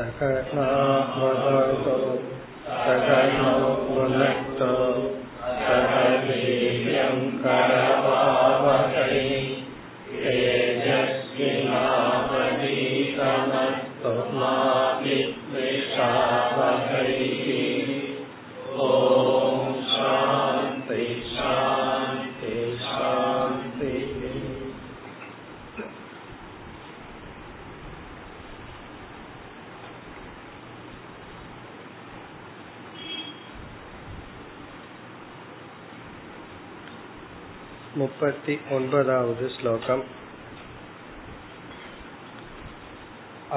[0.00, 1.96] सकनावतु
[2.84, 3.52] सकनो
[3.88, 4.70] भुनक्तु
[5.66, 5.92] सह
[6.26, 7.20] वीर्यं
[38.20, 40.00] मुपति ओन्पदावद् श्लोकम्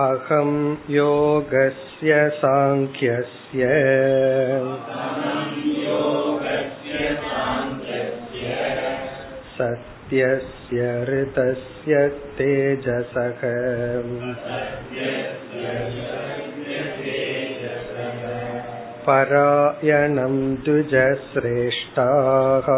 [0.04, 0.52] अहं
[0.96, 3.66] योगस्य साङ्ख्यस्य
[9.58, 13.42] सत्यस्य ऋतस्य तेजसः
[19.08, 22.70] परायणं द्विजश्रेष्ठाः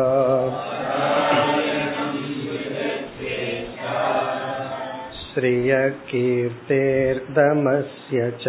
[5.35, 8.43] श्रियकीर्तेर्दमस्य च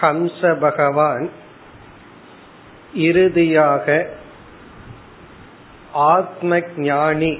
[0.00, 1.30] ஹம்ச பகவான்
[3.00, 4.06] இறுதியாக
[6.08, 7.38] ஆத்ம ஞானி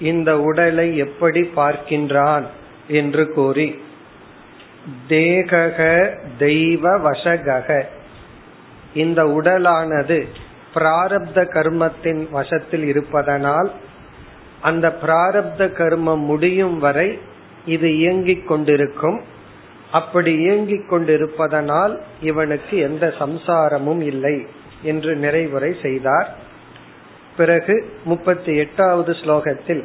[0.00, 2.46] இந்த உடலை எப்படி பார்க்கின்றான்
[2.88, 3.82] என்று கூறி
[5.08, 7.84] தேகக தெய்வ வசகக
[8.94, 10.28] இந்த உடலானது
[10.75, 13.71] பிராரப்த கர்மத்தின் வசத்தில் இருப்பதனால்
[14.61, 17.19] அந்த பிராரப்த கர்மம் முடியும் வரை
[17.65, 19.19] இது இயங்கிக் கொண்டிருக்கும்.
[19.91, 24.47] அப்படி இயங்கிக் கொண்டிருப்பதனால் இவனுக்கு எந்த சம்சாரமும் இல்லை
[24.83, 26.29] என்று நிறைவுரை செய்தார்.
[27.37, 29.83] பிறகு முப்பத்தி எட்டாவது ஸ்லோகத்தில்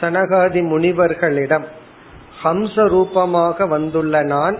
[0.00, 1.66] சனகாதி முனிவர்களிடம்
[2.42, 4.58] ஹம்ச ரூபமாக வந்துள்ள நான்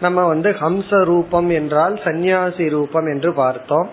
[0.00, 3.88] நம்ம வந்து ஹம்ச ரூபம் என்றால் சந்நியாசி ரூபம் என்று பார்த்தோம்.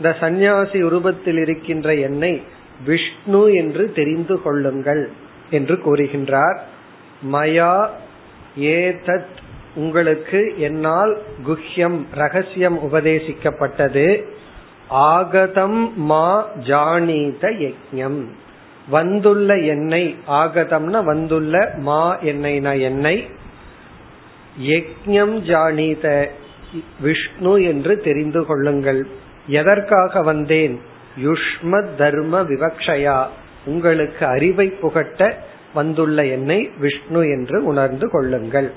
[0.00, 2.42] இந்த சந்நியாசி உருவத்தில் இருக்கின்ற என்னை
[2.86, 5.10] விஷ்ணு என்று தெரிந்து கொள்ளுங்கள்
[5.50, 6.58] என்று கூறுகின்றார்.
[7.32, 7.88] மயா
[8.60, 9.38] ஏதத்
[9.74, 14.24] உங்களுக்கு என்னால் குஹ்யம் ரகசியம் உபதேசிக்கப்பட்டது.
[14.88, 18.24] ஆகதம் மா ஜானீத யஜ்யம்
[18.88, 23.26] வந்துள்ள என்னை ஆகதம்னா வந்துள்ள மா என்னை என்னை.
[24.62, 26.28] யஜ்யம் ஜானீத
[27.00, 29.06] விஷ்ணு என்று தெரிந்து கொள்ளுங்கள்.
[29.50, 30.80] எதற்காக வந்தேன்?
[31.24, 33.18] யுஷ்ம தர்ம விவக்ஷயா.
[33.64, 35.28] உங்களுக்கு அறிவை புகட்ட
[35.74, 38.70] வந்துள்ள என்னை விஷ்ணு என்று உணர்ந்து கொள்ளுங்கள்.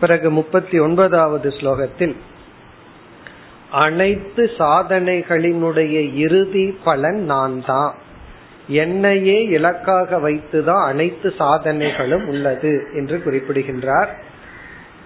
[0.00, 2.14] பிறகு முப்பத்தி ஒன்பதாவது ஸ்லோகத்தில்
[3.70, 7.94] அனைத்து சாதனைகளினுடைய இறுதி பலன் நான் தான்
[8.68, 14.10] என்னையே இலக்காக வைத்துதான் அனைத்து சாதனைகளும் உள்ளது என்று குறிப்பிடுகின்றார்.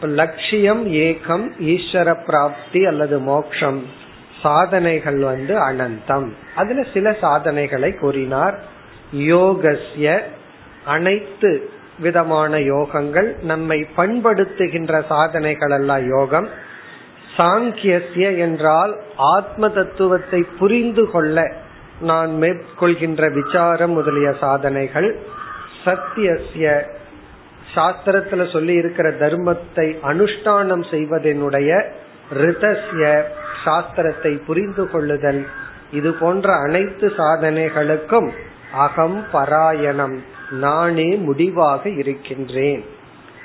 [0.02, 3.80] லட்சியம் ஏகம் ஈஸ்வர பிராப்தி அல்லது மோக்ஷம்.
[4.46, 6.28] சாதனைகள் வந்து அனந்தம்.
[6.56, 8.56] அதுல சில சாதனைகளை கூறினார்.
[9.30, 10.20] யோகஸ்ய
[10.86, 11.50] அனைத்து
[11.98, 16.48] விதமான யோகங்கள் நம்மை பண்படுத்துகின்ற சாதனைகள் அல்ல யோகம்.
[17.36, 21.44] சாங்கியசிய என்றால் ஆத்ம தத்துவத்தை புரிந்து கொள்ள
[22.00, 25.08] நான் மேற்கொள்கின்ற விசாரம் முதலிய சாதனைகள்.
[25.84, 26.66] சத்தியசிய
[27.74, 31.70] சாஸ்திரத்துல சொல்லி இருக்கிற தர்மத்தை அனுஷ்டானம் செய்வதனுடைய
[32.32, 33.22] ரிதஸ்ய
[33.64, 35.46] சாஸ்திரத்தை புரிந்து கொள்ளுதல்.
[35.92, 38.30] இது போன்ற அனைத்து சாதனைகளுக்கும்
[38.72, 40.22] அகம் பராயணம்.
[40.50, 42.84] நானே முடிவாக இருக்கின்றேன்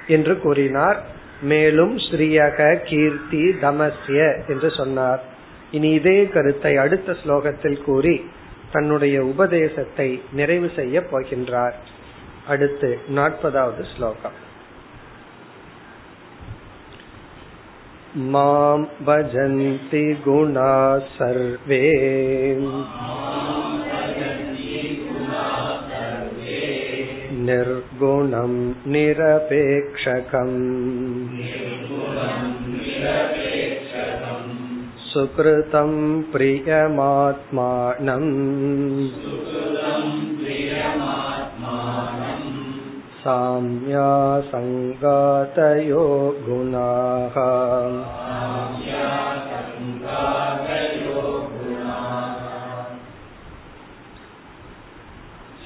[0.07, 1.01] என்று கூறினார்.
[1.41, 5.21] மேலும் ஸ்ரீயக கீர்த்தி தமஸ்ய என்று சொன்னார்.
[5.71, 8.29] இனி இதே கருத்தை அடுத்த ஸ்லோகத்தில் கூறி
[8.71, 11.73] தன்னுடைய உபதேசத்தை நிறைவு செய்ய போகின்றார்.
[12.47, 14.49] அடுத்து நாற்பதாவது ஸ்லோகம்.
[18.17, 18.77] मां
[19.07, 21.79] भजन्ति गुणाः सर्वे
[27.45, 28.53] निर्गुणं
[28.91, 30.57] निरपेक्षकम्
[35.13, 38.29] सुकृतं प्रियमात्मानम्
[44.58, 46.04] साम्यासङ्गातयो
[46.46, 47.36] गुणाः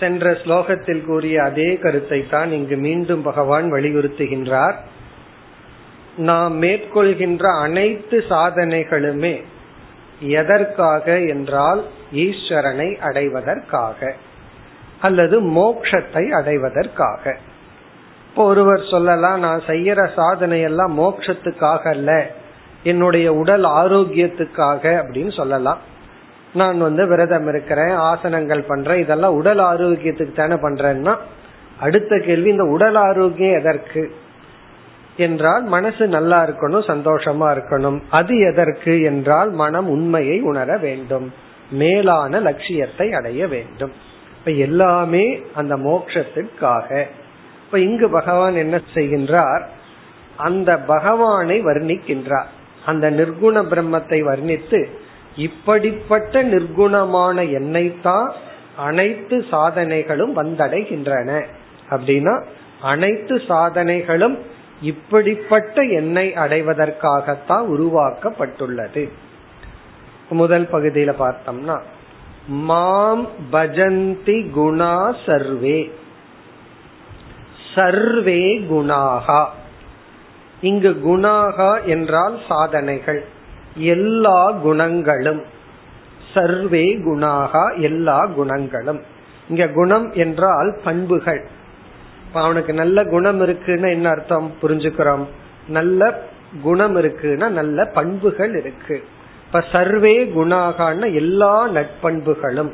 [0.01, 4.77] சென்ற ஸ்லோகத்தில் கூறிய அதே கருத்தை தான் இங்கு மீண்டும் பகவான் வலியுறுத்துகின்றார்
[6.21, 9.35] நாம் மேற்கொள்கின்ற அனைத்து சாதனைகளுமே
[10.37, 11.81] எதற்காக என்றால்
[12.17, 14.01] ஈஸ்வரனை அடைவதற்காக
[15.06, 17.24] அல்லது மோக்ஷத்தை அடைவதற்காக.
[18.30, 22.12] இப்போ ஒருவர் சொல்லலாம் நான் செய்யற சாதனை எல்லாம் மோக்ஷத்துக்காக அல்ல
[22.84, 25.82] என்னுடைய உடல் ஆரோக்கியத்துக்காக அப்படின்னு சொல்லலாம்.
[26.54, 31.14] நான் வந்து விரதம் இருக்கிறேன் ஆசனங்கள் பண்றேன் இதெல்லாம் உடல் ஆரோக்கியத்துக்கு தானே பண்றேன்னா
[31.80, 34.04] அடுத்த கேள்வி இந்த உடல் ஆரோக்கியம் எதற்கு?
[35.18, 38.00] என்றால் மனசு நல்லா இருக்கணும் சந்தோஷமா இருக்கணும்.
[38.10, 38.94] அது எதற்கு?
[39.02, 41.28] என்றால் மனம் உண்மையை உணர வேண்டும்.
[41.72, 43.94] மேலான லட்சியத்தை அடைய வேண்டும்.
[44.46, 47.04] இப்ப எல்லாமே அந்த மோட்சத்திற்காக
[47.66, 49.62] இப்ப இங்கு பகவான் என்ன செய்கின்றார்?
[50.38, 52.46] அந்த பகவானை வர்ணிக்கின்றார்.
[52.86, 54.86] அந்த நிர்குண பிரம்மத்தை வர்ணித்து
[55.36, 58.32] இப்படிப்பட்ட நிர்குணமான எண்ணெய்தான்
[58.78, 61.44] அனைத்து சாதனைகளும் வந்தடைகின்றன.
[61.90, 62.44] அப்படின்னா
[62.82, 64.38] அனைத்து சாதனைகளும்
[64.82, 69.10] இப்படிப்பட்ட எண்ணெய் அடைவதற்காகத்தான் உருவாக்கப்பட்டுள்ளது.
[70.30, 71.80] முதல் பகுதியில பார்த்தோம்னா
[72.48, 75.94] மாம் பஜந்தி குணா சர்வே.
[77.76, 79.46] சர்வே குணாகா.
[80.62, 83.26] இங்கு குணாகா என்றால் சாதனைகள்.
[83.76, 85.44] எல்லா குணங்களும்.
[86.34, 89.02] சர்வே குணாகா எல்லா குணங்களும்.
[89.50, 91.48] இங்க குணம் என்றால் பண்புகள்.
[92.34, 94.54] அவனுக்கு நல்ல குணம் இருக்குன்னு என்ன அர்த்தம்?
[94.62, 95.26] புரிஞ்சுக்கிறோம்.
[95.68, 96.22] நல்ல
[96.62, 99.04] குணம் இருக்குன்னா நல்ல பண்புகள் இருக்கு.
[99.56, 102.72] இப்ப சர்வே குணாகான எல்லா நட்பண்புகளும்.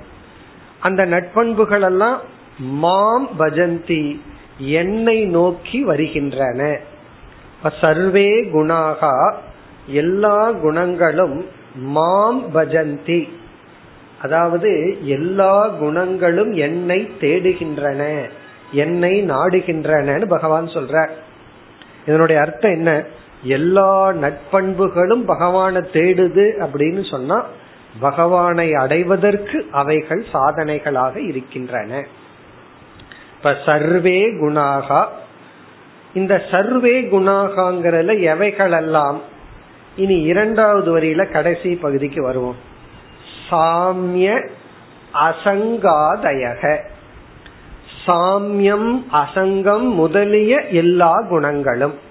[0.80, 2.22] அந்த நட்பண்புகள் எல்லாம்
[2.60, 4.19] மாம் பஜந்தி
[4.57, 6.80] என்னை நோக்கி வருகின்றன.
[7.81, 9.33] சர்வே குணாகா
[9.86, 11.45] எல்லா குணங்களும்
[11.75, 13.30] மாம் பஜந்தி.
[14.22, 18.30] அதாவது எல்லா குணங்களும் என்னை தேடுகின்றன
[18.72, 21.07] என்னை நாடுகின்றன பகவான் சொல்ற
[22.06, 23.06] இதனுடைய அர்த்தம் என்ன?
[23.43, 27.45] எல்லா நட்பண்புகளும் பகவானை தேடுது அப்படின்னு சொன்னா
[27.99, 32.05] பகவானை அடைவதற்கு அவைகள் சாதனைகளாக இருக்கின்றன.
[33.38, 35.05] இப்ப சர்வே குணாகா.
[36.13, 39.19] இந்த சர்வே குணாகாங்கிறதுல எவைகளெல்லாம்?
[39.95, 42.55] இனி இரண்டாவது வரியில கடைசி பகுதிக்கு வருவோம்.
[43.49, 44.49] சாமிய
[45.13, 46.77] அசங்காதயக.
[48.05, 52.09] சாமியம் அசங்கம் முதலிய எல்லா குணங்களும்.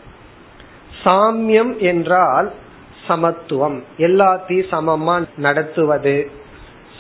[1.05, 2.53] சாமியம் என்றால்
[3.09, 3.83] சமத்துவம்.
[3.99, 6.31] எல்லாத்தையும் சமமா நடத்துவது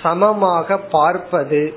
[0.03, 1.75] சமமாக பார்ப்பது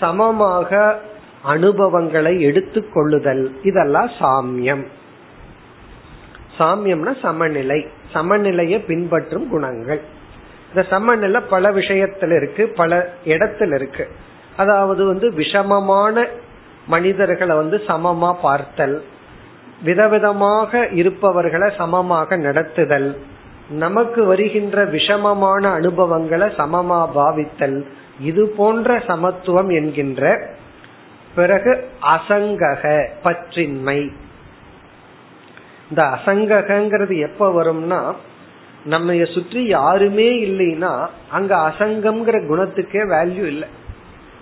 [0.00, 0.98] சமமாக
[1.42, 4.86] அனுபவங்களை எடுத்துக்கொள்ளுதல் இதெல்லாம் சாமியம்.
[6.58, 7.86] சாமியம்னா சமநிலை.
[8.12, 10.00] சமநிலையை பின்பற்றும் குணங்கள்.
[10.68, 14.08] இந்த சமநிலை பல விஷயத்துல இருக்கு பல இடத்துல இருக்கு.
[14.56, 16.26] அதாவது வந்து விஷமமான
[16.86, 19.02] மனிதர்களை வந்து சமமா பார்த்தல்.
[19.84, 23.16] விதவிதமாக இருப்பவர்களை சமமாக நடத்துதல்.
[23.68, 27.86] நமக்கு வருகின்ற விஷமமான அனுபவங்களை சமமா பாவித்தல்.
[28.20, 30.48] இது போன்ற சமத்துவம் என்கின்ற
[31.34, 34.12] பிறகு அசங்கக பற்றின்மை.
[35.88, 38.14] இந்த அசங்ககங்கிறது எப்ப வரும்னா
[38.84, 43.68] நம்ம சுற்றி யாருமே இல்லைன்னா அங்க அசங்கம்ங்கிற குணத்துக்கே வேல்யூ இல்லை.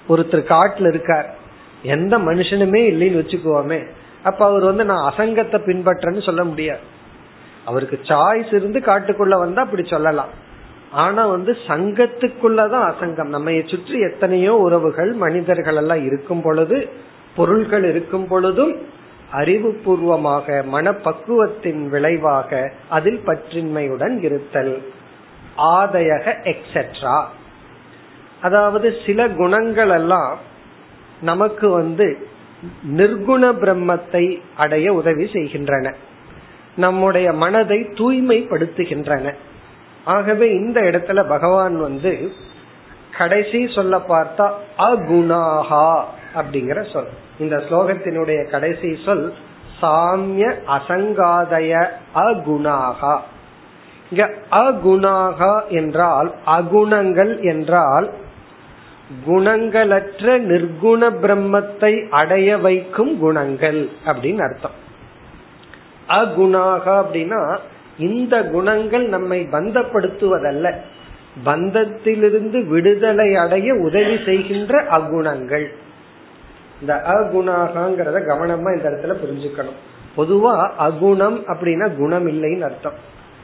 [0.08, 1.35] ஒருத்தர் காட்டுல இருக்கார்.
[1.82, 3.87] எந்த மனுஷனுமே இல்லைன்னு வச்சுக்குவோமே
[4.24, 6.80] அப்ப அவர் வந்து நான் அசங்கத்தை பின்பற்றேன்னு சொல்ல முடியாது.
[7.64, 10.28] அவருக்கு சாய்ஸ் இருந்து காட்டுக்குள்ள வந்தா அப்படி சொல்லலாம்.
[10.90, 13.24] ஆனா வந்து சங்கத்துக்குள்ளதான் அசங்கம்.
[13.24, 16.88] நம்ம சுற்றி எத்தனையோ உறவுகள் மனிதர்கள் எல்லாம் இருக்கும் பொழுது
[17.37, 18.87] பொருள்கள் இருக்கும் பொழுதும்
[19.32, 24.82] அறிவுபூர்வமாக மனப்பக்குவத்தின் விளைவாக அதில் பற்றின்மையுடன் இருத்தல்.
[25.58, 27.25] ஆதயக எக்ஸெட்ரா
[28.40, 30.38] அதாவது சில குணங்கள் எல்லாம்
[31.20, 32.27] நமக்கு வந்து
[32.96, 35.94] நிர்குண பிரம்மத்தை அடைய உதவி செய்கின்றன.
[36.76, 39.34] நம்முடைய மனதை தூய்மைப்படுத்துகின்றன.
[40.04, 42.32] ஆகவே இந்த இடத்துல பகவான் வந்து
[43.18, 46.00] கடைசி சொல்ல பார்த்தா அகுணாகா
[46.34, 47.08] அப்படிங்கிற சொல்.
[47.38, 49.34] இந்த ஸ்லோகத்தினுடைய கடைசி சொல்
[49.80, 53.18] சாமிய அசங்காதய அகுணாகா
[54.10, 58.10] இங்க அகுணாகா என்றால் அகுணங்கள் என்றால்
[59.26, 64.86] குணங்களற்ற நிர்குண பிரம்மத்தை அடைய வைக்கும் குணங்கள் அப்படின்னு அர்த்தம்.
[66.08, 67.58] அகுணாக அப்படின்னா
[67.98, 70.74] இந்த குணங்கள் நம்மை பந்தப்படுத்துவதல்ல.
[71.44, 75.66] பந்தத்திலிருந்து விடுதலை அடைய உதவி செய்கின்ற அகுணங்கள்.
[76.80, 79.78] இந்த அகுணாகங்கிறத கவனமா இந்த இடத்துல புரிஞ்சுக்கணும்.
[80.16, 82.92] பொதுவா அகுணம் அப்படின்னா குணம் இல்லைன்னு அர்த்தம்.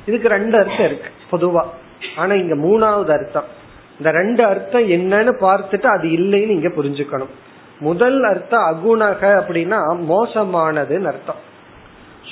[0.07, 1.65] இதுக்கு ரெண்டு அர்த்தம் இருக்கு பொதுவா.
[2.17, 3.63] ஆனா இங்க மூணாவது அர்த்தம்.
[3.99, 7.33] இந்த ரெண்டு அர்த்தம் என்னன்னு பார்த்துட்டு அது இல்லைன்னு இங்க புரிஞ்சுக்கணும்.
[7.81, 11.53] முதல் அர்த்தம் அகுணக அப்படின்னா மோசமானதுன்னு அர்த்தம்.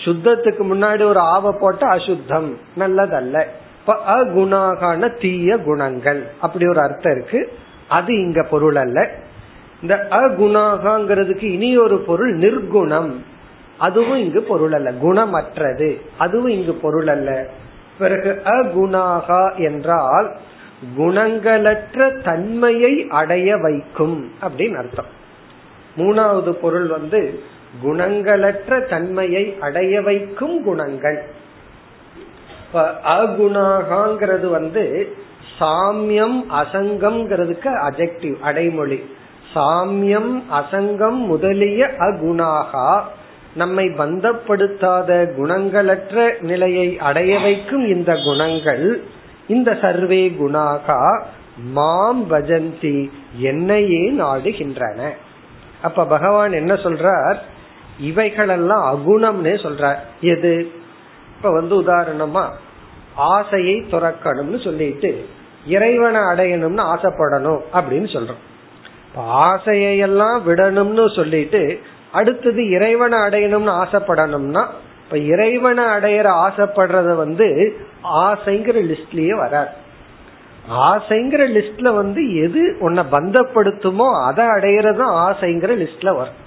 [0.04, 3.44] சுத்தத்துக்கு முன்னாடி ஒரு ஆவ போட்டா அசுத்தம் நல்லதல்ல.
[3.80, 7.52] இப்ப அகுணாகான தீய குணங்கள் அப்படி ஒரு அர்த்தம் இருக்கு.
[7.88, 9.10] அது இங்க பொருள் அல்ல.
[9.82, 13.12] இந்த அகுணாகாங்கிறதுக்கு இனி ஒரு பொருள் நிர்குணம்.
[13.78, 14.92] அதுவும் இங்கு பொருள் அல்ல.
[15.02, 16.00] குணமற்றது.
[16.18, 17.46] அதுவும் இங்கு பொருள் அல்ல.
[17.98, 20.36] பிறகு அகுணாகா என்றால்
[20.98, 25.10] குணங்களற்ற தன்மையை அடைய வைக்கும் அப்படின்னு அர்த்தம்.
[25.96, 27.42] மூணாவது பொருள் வந்து
[27.84, 31.22] குணங்களற்ற தன்மையை அடைய வைக்கும் குணங்கள்.
[33.04, 35.16] அகுணாகாங்கிறது வந்து
[35.58, 39.04] சாமியம் அசங்கம்ங்கிறதுக்கு அஜெக்டிவ் அடைமொழி.
[39.54, 43.00] சாமியம் அசங்கம் முதலிய அகுணாகா.
[43.54, 49.02] நம்மை பந்தப்படுத்தாத குணங்களற்ற நிலையை அடைய வைக்கும் இந்த குணங்கள்
[49.48, 51.22] இந்த சர்வே குணாகா
[51.56, 55.10] மாம் பஜந்தி என்னையே நாடுகின்றன.
[55.82, 57.36] அப்ப பகவான் என்ன சொல்றார்?
[58.00, 59.96] இவைகளெல்லாம் அகுணம்னே சொல்றார்.
[60.20, 60.72] எது?
[61.36, 62.48] இப்ப வந்து உதாரணமா
[63.14, 65.26] ஆசையை துறக்கணும்னு சொல்லிட்டு
[65.66, 68.42] இறைவனை அடையணும்னு ஆசைப்படணும் அப்படின்னு சொல்றோம்.
[69.18, 71.80] ஆசையெல்லாம் விடணும்னு சொல்லிட்டு
[72.12, 74.66] அடுத்தது இறைவனை அடையணும்னு ஆசைப்படணும்னா
[75.12, 77.76] இப்ப இறைவனை அடையிற ஆசைப்படுறத வந்து
[78.14, 79.68] ஆசைங்கிற லிஸ்ட்லயே வராது.
[80.70, 86.38] ஆசைங்கிற லிஸ்ட்ல வந்து எது உன்னை பந்தப்படுத்துமோ அதை அடையிறதும் ஆசைங்கிற லிஸ்ட்ல வரும்.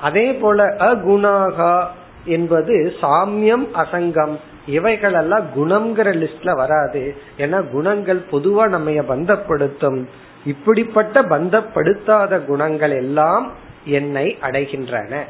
[0.00, 1.86] அதே போல அகுணாகா
[2.24, 4.36] என்பது சாமியம் அசங்கம்.
[4.66, 7.16] இவைகள் எல்லாம் குணம்ங்கிற லிஸ்ட்ல வராது.
[7.38, 10.04] ஏன்னா குணங்கள் பொதுவா நம்ம பந்தப்படுத்தும்.
[10.44, 13.52] இப்படிப்பட்ட பந்தப்படுத்தாத குணங்கள் எல்லாம்
[13.84, 15.24] என்னை அடைகின்றன.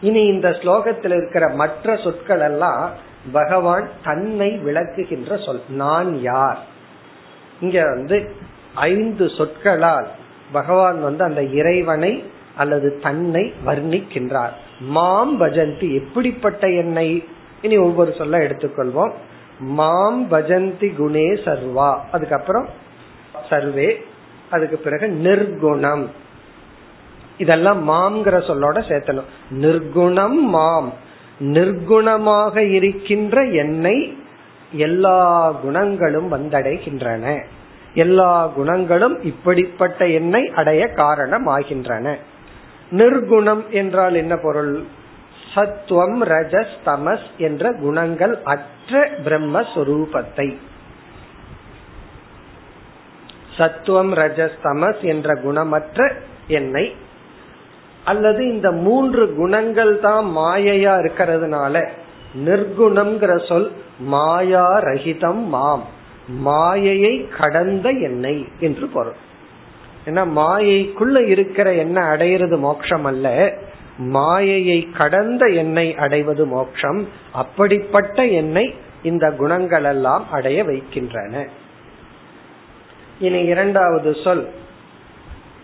[0.00, 2.90] இனி இந்த ஸ்லோகத்தில் இருக்கிற மற்ற சொற்கள் எல்லாம்
[3.32, 5.60] பகவான் தன்னை விளக்குகின்ற சொல்.
[5.68, 6.58] நான் யார்?
[7.60, 8.34] இங்க வந்து
[8.74, 10.08] ஐந்து சொற்களால்
[10.52, 12.24] பகவான் வந்து அந்த இறைவனை
[12.56, 14.50] அல்லது தன்னை வர்ணிக்கின்றார்.
[14.80, 15.94] மாம் பஜந்தி.
[15.94, 17.24] எப்படிப்பட்ட என்னை?
[17.62, 19.12] இனி ஒவ்வொரு சொல்ல எடுத்துக்கொள்வோம்.
[19.58, 21.98] மாம் பஜந்தி குணே சர்வா.
[22.12, 22.68] அதுக்கப்புறம்
[23.48, 24.04] சர்வே.
[24.50, 26.06] அதுக்கு பிறகு நிர்குணம்.
[27.40, 29.30] இதெல்லாம் மாம்ங்கிற சொல்லோட சேர்த்தணும்.
[29.50, 30.92] நிர்குணம் மாம்.
[31.40, 33.96] நிர்குணமாக இருக்கின்ற என்னை
[34.72, 37.44] எல்லா குணங்களும் வந்தடைகின்றன.
[37.94, 42.14] எல்லா குணங்களும் இப்படிப்பட்ட எண்ணெய் அடைய காரணமாகின்றன.
[42.90, 44.84] நிர்குணம் என்றால் என்ன பொருள்?
[45.54, 50.48] சத்துவம் ரஜஸ் தமஸ் என்ற குணங்கள் அற்ற பிரம்மஸ்வரூபத்தை.
[53.58, 56.12] சத்துவம் ரஜஸ் தமஸ் என்ற குணமற்ற
[56.46, 56.94] என்னை
[58.04, 61.88] அல்லது இந்த மூன்று குணங்கள் தான் மாயையா இருக்கிறதுனால
[62.44, 65.84] நிர்குணம்ங்கிற சொல் மாயா ரஹிதம் மாம்.
[66.28, 69.14] மாயையை கடந்த எண்ணெய் என்று பொருள்.
[70.06, 73.54] ஏன்னா மாயைக்குள்ள இருக்கிற எண்ணெய் அடையிறது மோட்சம் அல்ல.
[73.98, 77.08] மாயையை கடந்த எண்ணெய் அடைவது மோட்சம்.
[77.32, 81.46] அப்படிப்பட்ட எண்ணெய் இந்த குணங்கள் எல்லாம் அடைய வைக்கின்றன.
[83.18, 84.48] இனி இரண்டாவது சொல்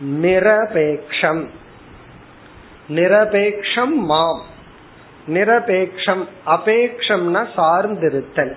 [0.04, 1.46] நிரபேக்ஷம்
[2.88, 4.42] நிரபேக்ஷம் மாம்.
[5.28, 8.56] நிரபேக்ஷம் அபேக்ஷம்னா சார்ந்திருத்தல்.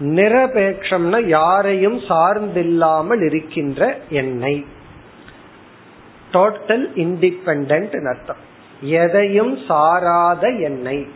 [0.00, 4.66] நிரபேக்ஷம்னா யாரையும் சார்ந்தில்லாமல் இருக்கின்ற என்னை.
[6.32, 8.36] டோட்டல் இண்டிபெண்ட் அர்த்தம்.
[8.80, 11.08] எதையும் சாராத எண்ணெய்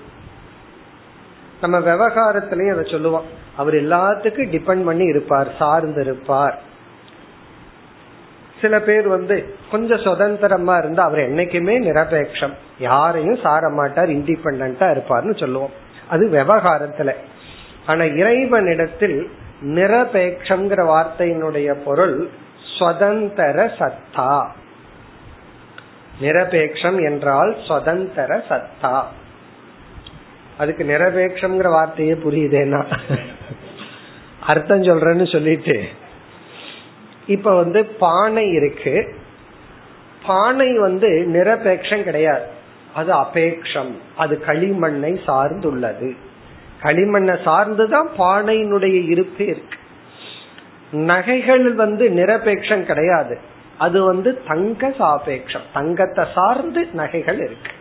[1.60, 3.24] நம்ம விவகாரத்திலையும் அதை சொல்லுவோம்.
[3.56, 6.74] அவர் எல்லாத்துக்கும் டிபெண்ட் பண்ணி இருப்பார் சார்ந்து இருப்பார்
[8.60, 15.70] சில பேர் வந்து கொஞ்சம் சுதந்திரமா இருந்தா அவர் என்னைக்குமே நிரபேட்சம் யாரையும் சார மாட்டார் இண்டிபெண்டா இருப்பார்னு சொல்லுவோம்.
[16.08, 17.12] அது விவகாரத்துல.
[17.86, 22.28] ஆனா இறைவனிடத்தில் நிரபேட்சம்ங்கிற வார்த்தையினுடைய பொருள்
[22.78, 24.46] சுதந்திர சத்தா.
[26.20, 29.02] நிரபேட்சம் என்றால் சுதந்திர சத்தா.
[30.58, 32.98] அதுக்கு நிரபேட்சம்ங்கிற வார்த்தையே புரியுதேனா
[34.40, 35.82] அர்த்தம் சொல்றேன்னு சொல்லிட்டு
[37.26, 39.14] இப்ப வந்து பானை இருக்கு.
[40.26, 42.44] பானை வந்து நிரபேட்சம் கிடையாது.
[42.94, 43.94] அது அபேக்ஷம்.
[44.16, 46.16] அது களிமண்ணை சார்ந்துள்ளது.
[46.82, 49.78] களிமண்ணை சார்ந்துதான் பானையினுடைய இருப்பு இருக்கு.
[50.90, 53.38] நகைகள் வந்து நிரபேட்சம் கிடையாது.
[53.78, 57.72] அது வந்து தங்க சாபேட்சம் தங்கத்தை சார்ந்து நகைகள் இருக்கு.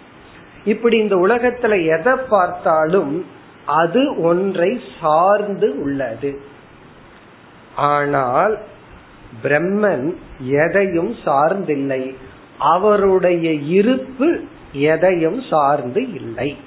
[0.65, 3.25] இப்படி இந்த உலகத்துல எதை பார்த்தாலும்
[3.65, 6.41] அது ஒன்றை சார்ந்து உள்ளது.
[7.75, 8.57] ஆனால்
[9.43, 12.15] பிரம்மன் எதையும் சார்ந்தில்லை.
[12.59, 14.39] அவருடைய இருப்பு
[14.71, 16.57] எதையும் சார்ந்து இல்லை.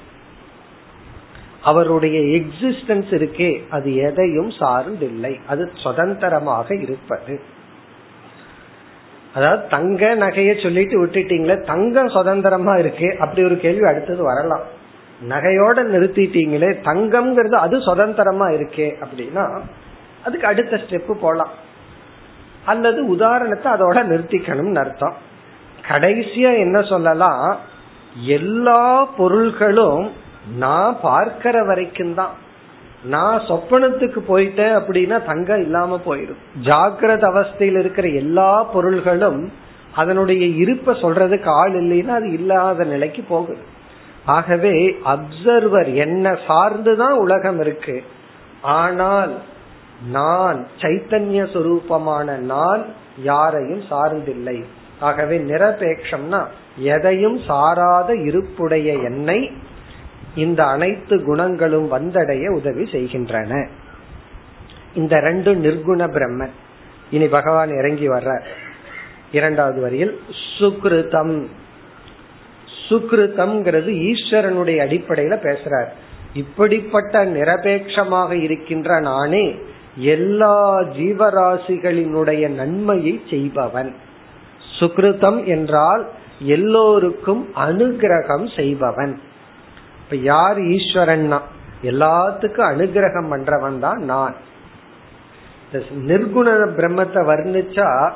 [1.62, 5.41] அவருடைய எக்ஸிஸ்டன்ஸ் இருக்கே அது எதையும் சார்ந்தில்லை.
[5.47, 7.41] அது சுதந்திரமாக இருப்பது.
[9.35, 14.77] அதாவது தங்க நகைய சொல்லிட்டு விட்டுட்டீங்களே தங்கம் சுதந்திரமா இருக்கு அப்படி ஒரு கேள்வி அடுத்தது வரலாம்.
[15.29, 19.61] நகையோட நிறுத்திட்டீங்களே தங்கம்ங்கிறது அது சுதந்திரமா இருக்கே அப்படின்னா
[20.25, 21.67] அதுக்கு அடுத்த ஸ்டெப் போலாம்.
[22.69, 25.17] அல்லது உதாரணத்தை அதோட நிறுத்திக்கணும்னு அர்த்தம்.
[25.91, 27.47] கடைசியா என்ன சொல்லலாம்?
[28.37, 28.83] எல்லா
[29.19, 30.05] பொருள்களும்
[30.59, 32.35] நான் பார்க்கிற வரைக்கும் தான்.
[33.05, 36.43] நான் சொப்பனத்துக்கு போயிட்டேன் அப்படின்னா தங்கம் இல்லாம போயிடும்.
[36.65, 39.41] ஜாகிரத அவஸ்தையில் இருக்கிற எல்லா பொருள்களும்
[39.95, 43.65] அதனுடைய இருப்ப சொல்றதுக்கு ஆள் இல்லைன்னா அது இல்லாத நிலைக்கு போகுது.
[44.25, 44.75] ஆகவே
[45.13, 47.97] அப்சர்வர் என்ன சார்ந்துதான் உலகம் இருக்கு.
[48.79, 49.33] ஆனால்
[50.07, 52.87] நான் சைத்தன்ய சொரூபமான நான்
[53.23, 54.64] யாரையும் சார்ந்தில்லை.
[55.00, 56.45] ஆகவே நிரபேட்சம்னா
[56.76, 59.50] எதையும் சாராத இருப்புடைய என்னை
[60.37, 63.69] இந்த அனைத்து குணங்களும் வந்தடைய உதவி செய்கின்றன.
[64.95, 66.50] இந்த ரெண்டு நிர்குண பிரம்மன்
[67.11, 68.40] இனி பகவான் இறங்கி வர்ற
[69.33, 70.21] இரண்டாவது வரியில்
[70.59, 71.47] சுக்ருதம்.
[72.88, 75.88] சுக்ருதம்ங்கிறது ஈஸ்வரனுடைய அடிப்படையில பேசுறார்.
[76.35, 79.59] இப்படிப்பட்ட நிரபேட்சமாக இருக்கின்ற நானே
[79.99, 83.95] எல்லா ஜீவராசிகளினுடைய நன்மையை செய்பவன்.
[84.81, 89.21] சுக்ருதம் என்றால் எல்லோருக்கும் அனுகிரகம் செய்பவன்.
[90.02, 91.40] இப்ப யார் ஈஸ்வரன்னா?
[91.83, 94.35] எல்லாத்துக்கும் அனுகிரகம் பண்றவன் தான் நான்.
[96.07, 98.11] நிர்குண பிரம்மத்தை வர்ணிச்சா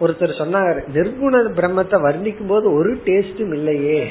[0.00, 4.10] ஒருத்தர் சொன்னார் நிர்குண பிரம்மத்தை வர்ணிக்கும் போது ஒரு டேஸ்டும் இல்லையே.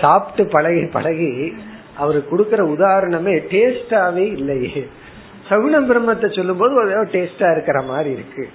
[0.00, 1.54] சாப்பிட்டு பழகி பழகி
[1.96, 4.88] அவரு கொடுக்கற உதாரணமே டேஸ்டாவே இல்லையே.
[5.52, 6.74] சகுணம் பிரம்மத்தை சொல்லும் போது
[7.14, 8.48] டேஸ்டா இருக்கிற மாதிரி இருக்கு.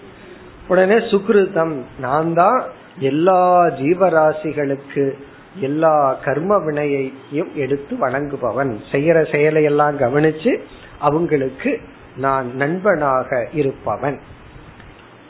[0.67, 2.63] உடனே சுக்ருதம் நான் தான்
[2.99, 5.13] எல்லா ஜீவராசிகளுக்கு
[5.59, 8.79] எல்லா கர்ம வினையையும் எடுத்து வணங்குபவன்.
[8.91, 10.59] செய்யற செயலை எல்லாம் கவனிச்சு
[10.99, 11.79] அவங்களுக்கு
[12.17, 14.19] நான் நண்பனாக இருப்பவன்.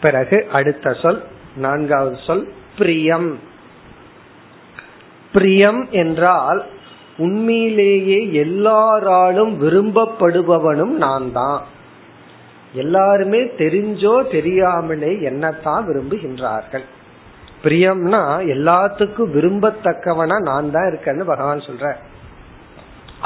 [0.01, 1.21] பிறகு அடுத்த சொல்
[1.55, 2.47] நான்காவது சொல்
[2.77, 3.39] பிரியம்.
[5.33, 6.65] பிரியம் என்றால்
[7.25, 11.61] உண்மையிலேயே எல்லாராலும் விரும்பப்படுபவனும் நான் தான்
[12.81, 16.85] எல்லாருமே தெரிஞ்சோ தெரியாமலே என்னத்தான் விரும்புகின்றார்கள்.
[17.63, 18.21] பிரியம்னா
[18.55, 21.85] எல்லாத்துக்கும் விரும்பத்தக்கவனா நான் தான் இருக்கேன்னு பகவான் சொல்ற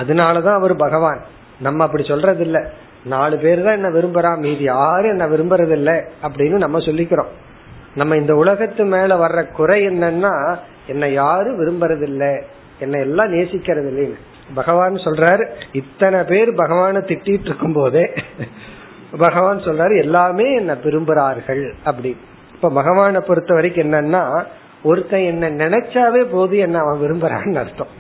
[0.02, 1.22] அதனாலதான் அவர் பகவான்.
[1.60, 2.60] நம்ம அப்படி சொல்றது இல்ல
[3.14, 5.92] நாலு பேர் தான் என்ன விரும்புறான் மீதி யாரும் என்ன விரும்புறது இல்ல
[6.24, 7.32] அப்படின்னு நம்ம சொல்லிக்கிறோம்.
[7.96, 10.34] நம்ம இந்த உலகத்து மேல வர்ற குறை என்னன்னா
[10.88, 12.34] என்ன யாரும் விரும்புறது இல்லை
[12.82, 14.16] என்ன எல்லாம் நேசிக்கிறது இல்லைன்னு.
[14.54, 18.10] பகவான் சொல்றாரு இத்தனை பேர் பகவான திட்டிட்டு இருக்கும் போதே
[19.18, 22.18] பகவான் சொல்றாரு எல்லாமே என்ன விரும்புறார்கள் அப்படி.
[22.54, 24.46] இப்ப பகவானை பொறுத்த வரைக்கும் என்னன்னா
[24.84, 28.00] ஒருத்தன் என்ன நினைச்சாவே போது என்ன அவன் விரும்புறான்னு அர்த்தம்.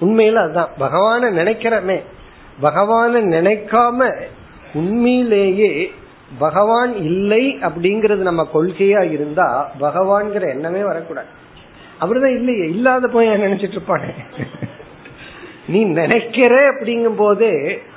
[0.00, 0.68] உண்மையில அதுதான்.
[0.80, 2.02] பகவான நினைக்கிறமே.
[2.62, 4.22] பகவான நினைக்காம
[4.74, 5.92] உண்மையிலேயே
[6.38, 11.26] பகவான் இல்லை அப்படிங்கறது நம்ம கொள்கையா இருந்தா பகவான்கிற எண்ணமே வரக்கூடாது.
[12.04, 14.12] அப்படிதான் இல்லையே இல்லாத போய் நினைச்சிட்டு இருப்பானே.
[15.66, 17.52] நீ நினைக்கிற அப்படிங்கும் போதே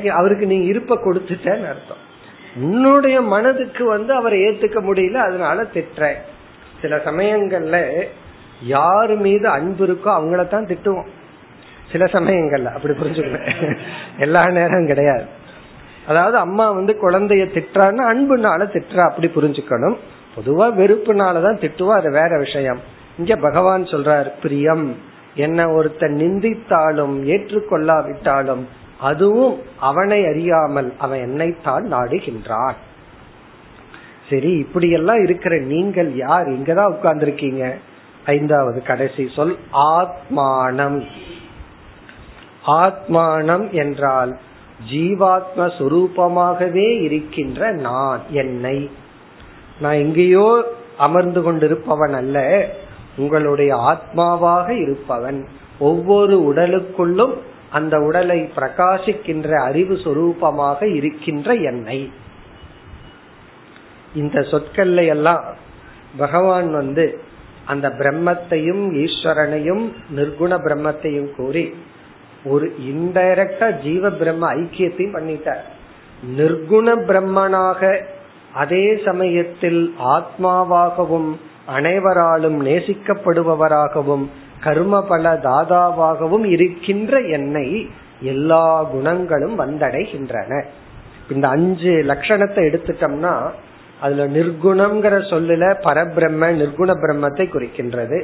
[0.10, 2.04] அவருக்கு நீ இருப்ப கொடுத்துட்டேன்னு அர்த்தம்.
[2.62, 6.12] உன்னுடைய மனதுக்கு வந்து அவரை ஏத்துக்க முடியல அதனால திட்டுற
[6.82, 7.78] சில சமயங்கள்ல
[8.66, 11.10] யாரு மீது அன்பு இருக்கோ அவங்களத்தான் திட்டுவோம்.
[11.92, 13.40] சில சமயங்கள்ல அப்படி புரிஞ்சுக்கல.
[14.18, 15.26] எல்லா நேரம் கிடையாது.
[16.08, 19.98] அதாவது அம்மா வந்து குழந்தைய திட்டுறான்னு அன்புனால திட்டுறா அப்படி புரிஞ்சுக்கணும்.
[20.36, 22.96] பொதுவா வெறுப்புனாலதான் திட்டுவோம் அது வேற விஷயம்.
[23.18, 24.96] இங்க பகவான் சொல்றார் பிரியம்.
[25.36, 28.64] என்ன ஒருத்தன் நிந்தித்தாலும் ஏற்றுக்கொள்ளாவிட்டாலும்
[29.00, 32.78] அதுவும் அவனை அறியாமல் அவன் என்னைத்தான் நாடுகின்றான்.
[34.30, 36.48] சரி இப்படியெல்லாம் இருக்கிற நீங்கள் யார்?
[36.48, 37.74] இங்கதான் உட்கார்ந்துருக்கீங்க.
[38.26, 41.06] ஐந்தாவது கடைசி சொல் ஆத்மானம்.
[42.68, 44.40] ஆத்மானம் என்றால்
[44.92, 48.90] ஜீவாத்ம சுரூபமாகவே இருக்கின்ற நான் என்னை.
[49.82, 50.64] நான் எங்கேயோ
[50.98, 52.68] அமர்ந்து கொண்டிருப்பவன் அல்ல
[53.18, 55.48] உங்களுடைய ஆத்மாவாக இருப்பவன்.
[55.80, 57.34] ஒவ்வொரு உடலுக்குள்ளும்
[57.70, 62.12] அந்த உடலை பிரகாசிக்கின்ற அறிவு சொரூபமாக இருக்கின்ற என்னை.
[64.16, 65.44] இந்த சொற்கள்ல எல்லாம்
[66.18, 67.20] பகவான் வந்து
[67.66, 71.76] அந்த பிரம்மத்தையும் ஈஸ்வரனையும் நிர்குண பிரம்மத்தையும் கூறி
[72.44, 75.64] ஒரு இன்டைரக்டா ஜீவ பிரம்ம ஐக்கியத்தையும் பண்ணிட்டார்.
[76.38, 78.04] நிர்குண பிரம்மனாக
[78.54, 84.26] அதே சமயத்தில் ஆத்மாவாகவும் அனைவராலும் நேசிக்கப்படுபவராகவும்
[84.64, 87.90] கர்மபல தாதாவாகவும் இருக்கின்ற என்னை
[88.22, 90.64] எல்லா குணங்களும் வந்தடைகின்றன.
[91.30, 93.34] இந்த அஞ்சு லட்சணத்தை எடுத்துட்டோம்னா
[94.02, 98.20] அதுல நிர்குணம்ங்கிற சொல்லுல பரபிரம்ம நிர்குண பிரம்மத்தை குறிக்கின்றது.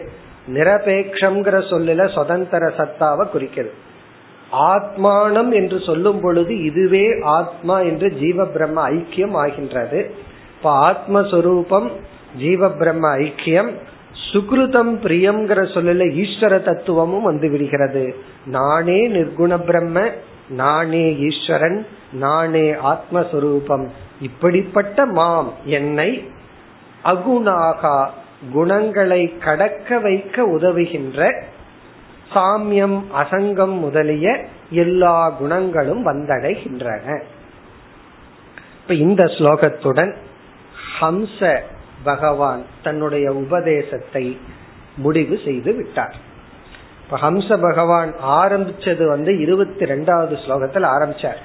[0.53, 3.73] நிரபேக்ஷங்கிற சொல்லுல சுதந்திர சத்தாவை குறிக்கிறது.
[4.51, 9.99] ஆத்மானம் என்று சொல்லும் பொழுது இதுவே ஆத்மா என்று ஜீவ பிரம்ம ஐக்கியம் ஆகின்றது.
[10.55, 11.87] இப்ப ஆத்மஸ்வரூபம்
[12.37, 13.71] ஜீவ பிரம்ம ஐக்கியம்
[14.31, 18.15] சுக்ருதம் பிரியம்ங்கிற சொல்லல ஈஸ்வர தத்துவமும் வந்து விடுகிறது.
[18.45, 20.09] நானே நிர்குண பிரம்ம
[20.49, 23.87] நானே ஈஸ்வரன் நானே ஆத்மஸ்வரூபம்.
[24.21, 26.31] இப்படிப்பட்ட மாம் என்னை
[27.05, 28.09] அகுணாகா
[28.53, 31.43] குணங்களை கடக்க வைக்க உதவுகின்ற
[32.35, 37.23] சாமியம் அசங்கம் முதலிய எல்லா குணங்களும் வந்தடைகின்றன.
[38.81, 40.15] இப்ப இந்த ஸ்லோகத்துடன்
[41.01, 41.61] ஹம்ச
[42.03, 44.25] பகவான் தன்னுடைய உபதேசத்தை
[44.95, 46.15] முடிவு செய்து விட்டார்.
[47.03, 48.11] இப்ப ஹம்ச பகவான்
[48.41, 51.41] ஆரம்பிச்சது வந்து இருபத்தி ரெண்டாவது ஸ்லோகத்தில் ஆரம்பிச்சார்.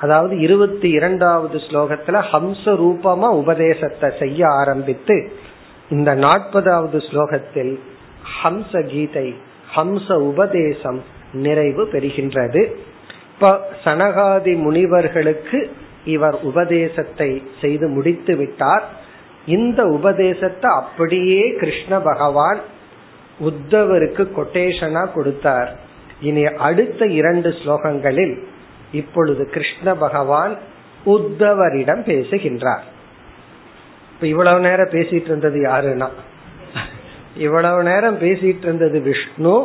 [0.00, 5.16] அதாவது இருபத்தி இரண்டாவது ஸ்லோகத்துல ஹம்ச ரூபமா உபதேசத்தை செய்ய ஆரம்பித்து
[5.90, 7.72] இந்த நாற்பதாவது ஸ்லோகத்தில்
[8.42, 9.28] ஹம்ச கீதை
[9.76, 11.00] ஹம்ச உபதேசம்
[11.32, 12.62] நிறைவு பெறுகின்றது.
[13.32, 13.50] இப்ப
[13.84, 15.70] சனகாதி முனிவர்களுக்கு
[16.04, 18.84] இவர் உபதேசத்தை செய்து முடித்து விட்டார்.
[19.48, 22.60] இந்த உபதேசத்தை அப்படியே கிருஷ்ண பகவான்
[23.40, 25.70] உத்தவருக்கு கொட்டேஷனா கொடுத்தார்.
[26.20, 28.34] இனி அடுத்த இரண்டு ஸ்லோகங்களில்
[28.92, 30.54] இப்பொழுது கிருஷ்ண பகவான்
[31.06, 32.84] உத்தவரிடம் பேசுகின்றார்.
[34.12, 36.08] இப்ப இவ்வளவு நேரம் பேசிட்டு இருந்தது யாருன்னா?
[37.36, 39.56] இவ்வளவு நேரம் பேசிட்டு இருந்தது விஷ்ணு.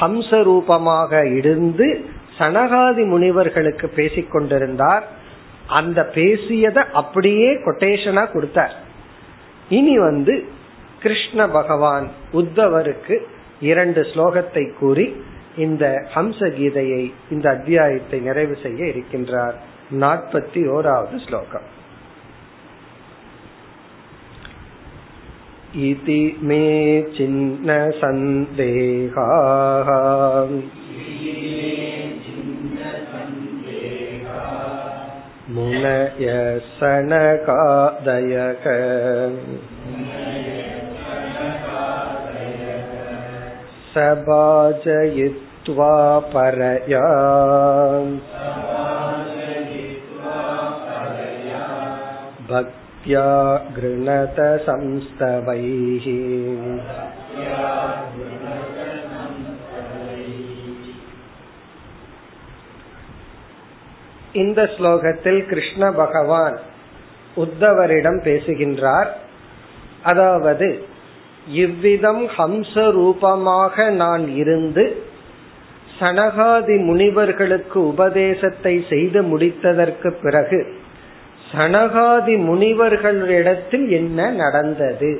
[0.00, 1.86] ஹம்ச ரூபமாக இருந்து
[2.38, 5.04] சனகாதி முனிவர்களுக்கு பேசிக் கொண்டிருந்தார்
[5.66, 8.86] அந்த பேசியதை அப்படியே கொட்டேஷனா கொடுத்தார்.
[9.69, 10.33] இனி வந்து
[10.99, 13.15] கிருஷ்ண பகவான் உத்தவருக்கு
[13.61, 15.07] இரண்டு ஸ்லோகத்தை கூறி
[15.57, 19.57] இந்த ஹம்ச கீதையை இந்த அத்தியாயத்தை நிறைவு செய்ய இருக்கின்றார்
[19.99, 21.69] நாற்பத்தி ஓராவது ஸ்லோகம்
[25.75, 26.65] इति मे
[27.15, 28.69] चिन्नसन्देहाः
[35.49, 36.27] मुनय
[36.75, 38.63] सनकादयक
[43.95, 45.91] सभाजयित्वा
[46.33, 47.03] परया
[52.49, 53.27] भक्त्या
[53.77, 56.09] गृणत संस्तवैः
[64.38, 66.56] இந்த ஸ்லோகத்தில் கிருஷ்ண பகவான்
[67.36, 69.10] உத்தவரிடம் பேசுகின்றார்.
[70.02, 70.68] அதாவது
[71.64, 74.84] இவ்விதம் ஹம்ச ரூபமாக நான் இருந்து
[76.00, 80.60] சனகாதி முனிவர்களுக்கு உபதேசத்தை செய்து முடித்ததற்கு பிறகு
[81.52, 85.12] சனகாதி முனிவர்களிடத்தில் என்ன நடந்தது?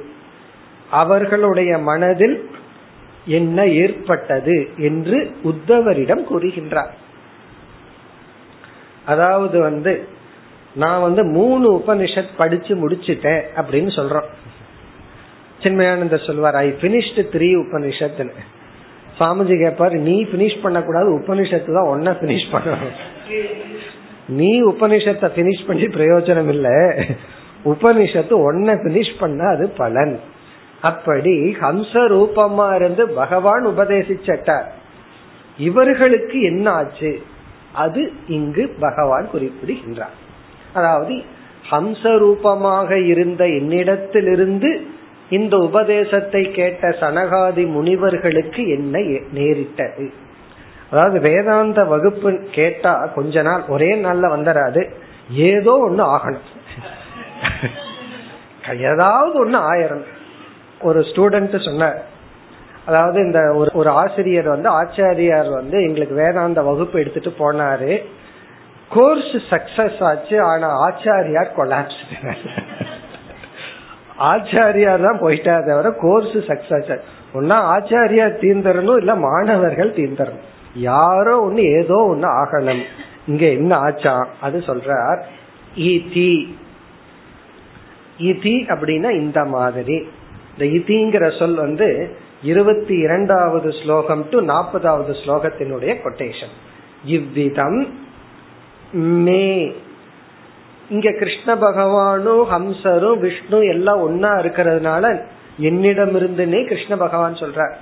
[0.90, 2.36] அவர்களுடைய மனதில்
[3.38, 4.56] என்ன ஏற்பட்டது?
[4.78, 6.92] என்று உத்தவரிடம் கூறுகின்றார்.
[9.12, 9.92] அதாவது வந்து
[10.74, 14.28] நான் வந்து மூணு உபனிஷத் படிச்சு முடிச்சுட்டேன் அப்படின்னு சொல்றோம்.
[15.62, 18.20] சின்மயானந்த சொல்வார் I finished three Upanishad
[19.18, 22.96] Swamiji கேப்பார் நீ பினிஷ் பண்ணக்கூடாது உபனிஷத்து தான் ஒன்ன பினிஷ் பண்ணணும்.
[24.40, 26.68] நீ உபனிஷத்தை பினிஷ் பண்ணி பிரயோஜனம் இல்ல.
[27.64, 30.14] உபனிஷத்து ஒன்ன பினிஷ் பண்ண அது பலன்.
[30.82, 34.68] அப்படி ஹம்ச ரூபமா இருந்து பகவான் உபதேசிச்சட்டார்.
[35.58, 37.12] இவர்களுக்கு என்ன ஆச்சு
[37.84, 38.02] அது
[38.36, 40.16] இங்கு பகவான் குறிப்பிடுகின்றார்.
[40.74, 41.14] அதாவது
[41.70, 44.70] ஹம்ச ரூபமாக இருந்த என்னிடத்திலிருந்து
[45.30, 48.98] இந்த உபதேசத்தை கேட்ட சனகாதி முனிவர்களுக்கு என்ன
[49.30, 50.06] நேரிட்டது?
[50.90, 54.82] அதாவது வேதாந்த வகுப்பு கேட்டா கொஞ்ச நாள் ஒரே நாள்ல வந்துடாது
[55.48, 56.46] ஏதோ ஒண்ணு ஆகணும்.
[58.88, 60.04] ஏதாவது ஒண்ணு ஆயிரம்
[60.80, 61.98] ஒரு ஸ்டூடெண்ட் சொன்னார்
[62.88, 67.92] அதாவது இந்த ஒரு ஒரு ஆசிரியர் வந்து ஆச்சாரியார் வந்து எங்களுக்கு வேதாந்த வகுப்பு எடுத்துட்டு போனாரு.
[68.88, 72.02] கோர்ஸ் சக்சஸ் ஆச்சு ஆனா ஆச்சாரியார் கொலாப்ஸ்
[74.32, 76.92] ஆச்சாரியார் தான் போயிட்டா தவிர கோர்ஸ் சக்சஸ்
[77.34, 82.82] ஒன்னா ஆச்சாரியார் தீர்ந்தரணும் இல்ல மாணவர்கள் தீர்ந்தரணும் யாரோ ஒண்ணு ஏதோ ஒண்ணு ஆகணும்.
[83.26, 84.14] இங்க என்ன ஆச்சா?
[84.40, 85.20] அது சொல்றார்
[85.76, 86.32] இதி
[88.18, 89.96] இதி அப்படின்னா இந்த மாதிரி.
[90.52, 91.88] இந்த இதிங்கிற சொல் வந்து
[92.42, 96.54] இருபத்தி இரண்டாவது ஸ்லோகம் டு நாற்பதாவது ஸ்லோகத்தினுடைய கொட்டேஷன்
[97.04, 97.86] இவ்விதம்
[98.92, 99.74] மே
[100.88, 105.22] இங்க கிருஷ்ண பகவானும் ஹம்சரும் விஷ்ணு எல்லாம் ஒன்னா இருக்கிறதுனால
[105.58, 107.74] என்னிடம் இருந்துனே கிருஷ்ண பகவான் சொல்றார்.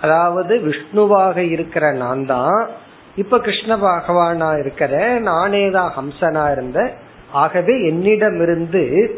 [0.00, 2.68] அதாவது விஷ்ணுவாக இருக்கிற நான் தான்
[3.16, 6.92] இப்ப கிருஷ்ண பகவானா இருக்கிற நானே தான் ஹம்சனா இருந்த.
[7.32, 9.14] ஆகவே என்னிடமிருந்து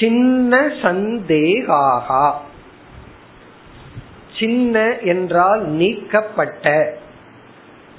[0.00, 2.32] சின்ன சந்தேகாகா.
[4.38, 6.94] சின்ன என்றால் நீக்கப்பட்ட.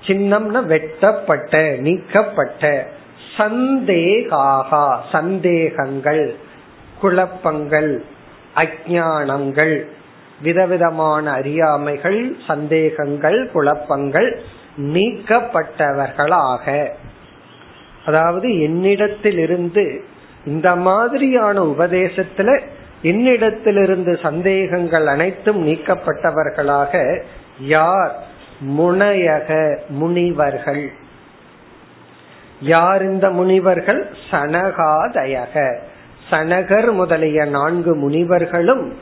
[0.08, 2.88] சின்னம்னா வெட்டப்பட்ட நீக்கப்பட்ட.
[3.38, 6.36] சந்தேகாகா சந்தேகங்கள்
[7.02, 8.04] குழப்பங்கள்
[8.56, 9.86] அஜானங்கள்
[10.42, 14.44] விதவிதமான அறியாமைகள் சந்தேகங்கள் குழப்பங்கள்
[14.78, 16.90] நீக்கப்பட்டவர்களாக.
[18.06, 20.00] அதாவது என்னிடத்திலிருந்து
[20.46, 22.62] இந்த மாதிரியான உபதேசத்துல
[23.04, 27.22] என்னிடத்திலிருந்து சந்தேகங்கள் அனைத்தும் நீக்கப்பட்டவர்களாக
[27.60, 28.28] யார்
[28.78, 30.92] முனையக முனிவர்கள்?
[32.62, 34.14] யார் இந்த முனிவர்கள்?
[34.32, 35.78] சனகாதயக.
[36.30, 38.94] சனகர் முதலிய நான்கு முனிவர்களும்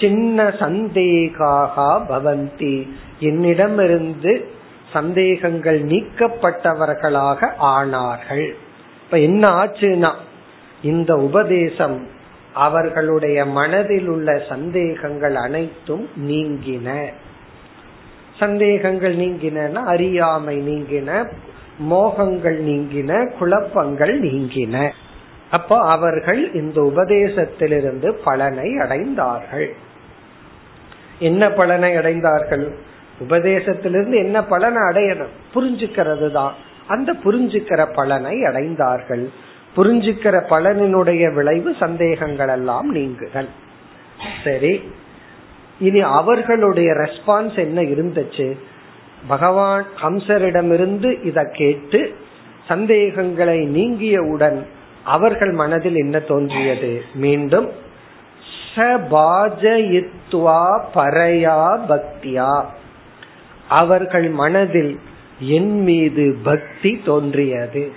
[0.00, 2.88] சின்ன சந்தேகாக பவந்தி.
[3.18, 4.48] என்னிடமிருந்து
[4.92, 8.52] சந்தேகங்கள் நீக்கப்பட்டவர்களாக ஆனார்கள்.
[9.04, 10.12] இப்ப என்ன ஆச்சுன்னா
[10.82, 12.12] இந்த உபதேசம்
[12.54, 17.12] அவர்களுடைய மனதில் உள்ள சந்தேகங்கள் அனைத்தும் நீங்கின.
[18.38, 21.26] சந்தேகங்கள் நீங்கின அறியாமை நீங்கின
[21.90, 24.90] மோகங்கள் நீங்கின குழப்பங்கள் நீங்கின.
[25.50, 29.68] அப்போ அவர்கள் இந்த உபதேசத்திலிருந்து பலனை அடைந்தார்கள்.
[31.18, 32.74] என்ன பலனை அடைந்தார்கள்?
[33.28, 35.34] உபதேசத்திலிருந்து என்ன பலனை அடையணும்?
[35.54, 36.54] புரிஞ்சுக்கிறது தான்
[36.86, 39.28] அந்த புரிஞ்சுக்கிற பலனை அடைந்தார்கள்.
[39.76, 43.48] புரிஞ்சுக்கிற பலனினுடைய விளைவு சந்தேகங்கள் எல்லாம் நீங்குதல்
[44.44, 44.82] சரி.
[45.78, 48.56] இனி அவர்களுடைய ரெஸ்பான்ஸ் என்ன இருந்துச்சு?
[49.26, 52.14] பகவான் ஹம்சரிடமிருந்து இதை கேட்டு
[52.68, 54.62] சந்தேகங்களை நீங்கியவுடன்
[55.04, 57.02] அவர்கள் மனதில் என்ன தோன்றியது?
[57.14, 57.70] மீண்டும்
[58.74, 62.64] சபாஜயித்வா பரையா பக்தியா.
[63.68, 64.98] அவர்கள் மனதில்
[65.38, 67.92] என் மீது பக்தி தோன்றியது.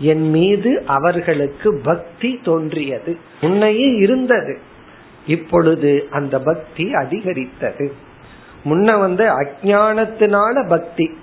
[0.00, 3.16] என் மீது அவர்களுக்கு பக்தி தோன்றியது.
[3.40, 4.58] உன்னையே இருந்தது.
[5.26, 7.92] இப்பொழுது அந்த பக்தி அதிகரித்தது.
[8.64, 11.18] முன்ன வந்து அஜானத்தினால பக்தி.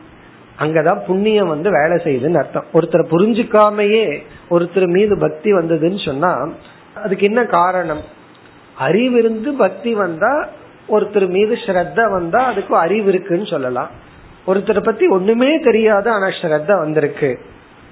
[0.60, 2.66] அங்கதான் புண்ணியம் வந்து வேலை செய்யுதுன்னு அர்த்தம்.
[2.74, 6.50] ஒருத்தர் புரிஞ்சுக்காமையே ஒருத்தர் மீது பக்தி வந்ததுன்னு சொன்னா
[7.04, 8.02] அதுக்கு என்ன காரணம்?
[8.80, 10.48] அறிவிருந்து பக்தி வந்தா
[10.90, 13.90] ஒருத்தர் மீது ஸ்ரத்த வந்தா அதுக்கு அறிவு இருக்குன்னு சொல்லலாம்.
[14.48, 17.40] ஒருத்தரை பத்தி ஒண்ணுமே தெரியாது ஆனா ஸ்ரத்த வந்திருக்கு.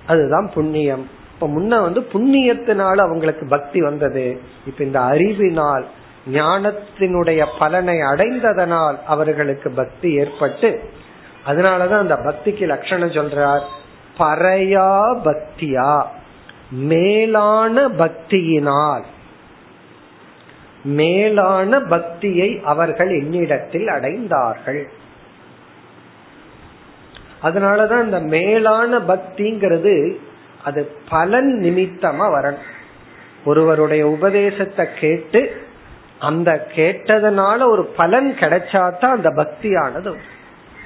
[0.08, 1.10] அதுதான் புண்ணியம்.
[1.34, 4.42] இப்ப முன்ன வந்து புண்ணியத்தினால அவங்களுக்கு பக்தி வந்தது.
[4.66, 5.88] இப்ப இந்த அறிவினால்
[6.32, 10.90] ஞானத்தினுடைய பலனை அடைந்ததனால் அவர்களுக்கு பக்தி ஏற்பட்டு
[11.48, 13.64] அதனாலதான் அந்த பக்திக்கு லட்சணம் சொல்றார்.
[14.20, 16.04] பறையா பக்தியா
[16.72, 19.04] மேலான பக்தியினால்.
[20.84, 24.84] மேலான பக்தியை அவர்கள் என்னிடத்தில் அடைந்தார்கள்.
[27.44, 30.16] அதனாலதான் இந்த மேலான பக்திங்கிறது
[30.64, 32.74] அது பலன் நிமித்தமா வரணும்.
[33.46, 35.62] ஒருவருடைய உபதேசத்தை கேட்டு
[36.20, 40.16] அந்த கேட்டதனால ஒரு பலன் கிடைச்சாதான் அந்த பக்தியானது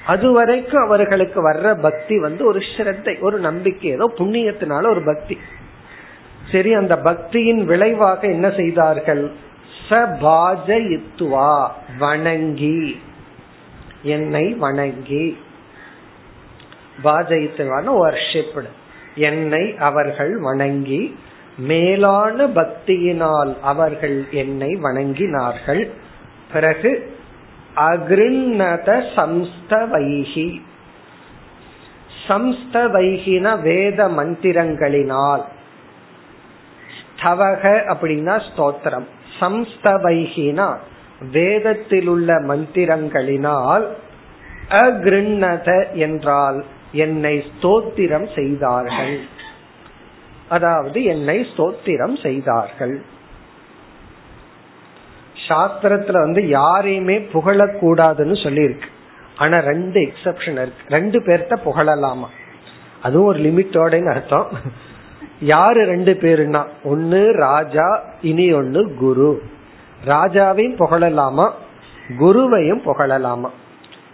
[0.06, 5.38] அது வரைக்கும் அவர்களுக்கு வர்ற பக்தி வந்து ஒரு ஸ்ரத்தை ஒரு நம்பிக்கை ஏதோ புண்ணியத்தினால ஒரு பக்தி.
[6.52, 9.32] சரி அந்த பக்தியின் விளைவாக என்ன செய்தார்கள்?
[9.90, 13.02] சபாஜயித்துவா வணங்கி.
[14.02, 15.38] என்னை வணங்கி.
[17.04, 18.70] பாஜயித்துவான வர்ஷிப்டு
[19.16, 21.18] என்னை அவர்கள் வணங்கி
[21.58, 25.90] மேலான பக்தியினால் அவர்கள் என்னை வணங்கினார்கள்.
[26.54, 26.92] பிறகு
[27.76, 30.62] அகிருண்ணத சம்ஸ்தவைகி
[32.28, 35.44] சம்ஸ்தவைகின வேத மந்திரங்களினால்.
[37.02, 39.08] ஸ்தவக அப்படின்னா ஸ்தோத்திரம்.
[39.40, 40.68] சம்ஸ்தவைகினா
[41.32, 43.86] வேதத்தில் உள்ள மந்திரங்களினால்
[44.70, 49.20] அகிருண்ணத என்றால் என்னை ஸ்தோத்திரம் செய்தார்கள்.
[50.50, 53.02] அதாவது என்னை ஸ்தோத்திரம் செய்தார்கள்.
[55.48, 58.88] சாஸ்திரத்துல வந்து யாரையுமே புகழக்கூடாதுன்னு சொல்லியிருக்கு.
[59.38, 60.84] ஆனா ரெண்டு எக்ஸப்ஷன் இருக்கு.
[60.90, 62.28] ரெண்டு பேர்த்த புகழலாமா?
[63.04, 64.48] அதுவும் ஒரு லிமிட்டோடன்னு அர்த்தம்.
[65.42, 66.66] யாரு ரெண்டு பேருன்னா?
[66.84, 69.42] ஒன்னு ராஜா இனி ஒன்னு குரு.
[70.06, 71.52] ராஜாவையும் புகழலாமா?
[72.20, 73.50] குருவையும் புகழலாமா?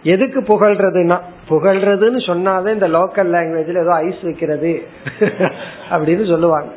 [0.02, 4.82] எதுக்கு புகழ்றதுன்னா புகழ்றதுன்னு சொன்னாவே இந்த லோக்கல் லாங்குவேஜ்ல ஏதோ ஐஸ் வைக்கிறது
[5.90, 6.68] அப்படின்னு சொல்லுவாங்க.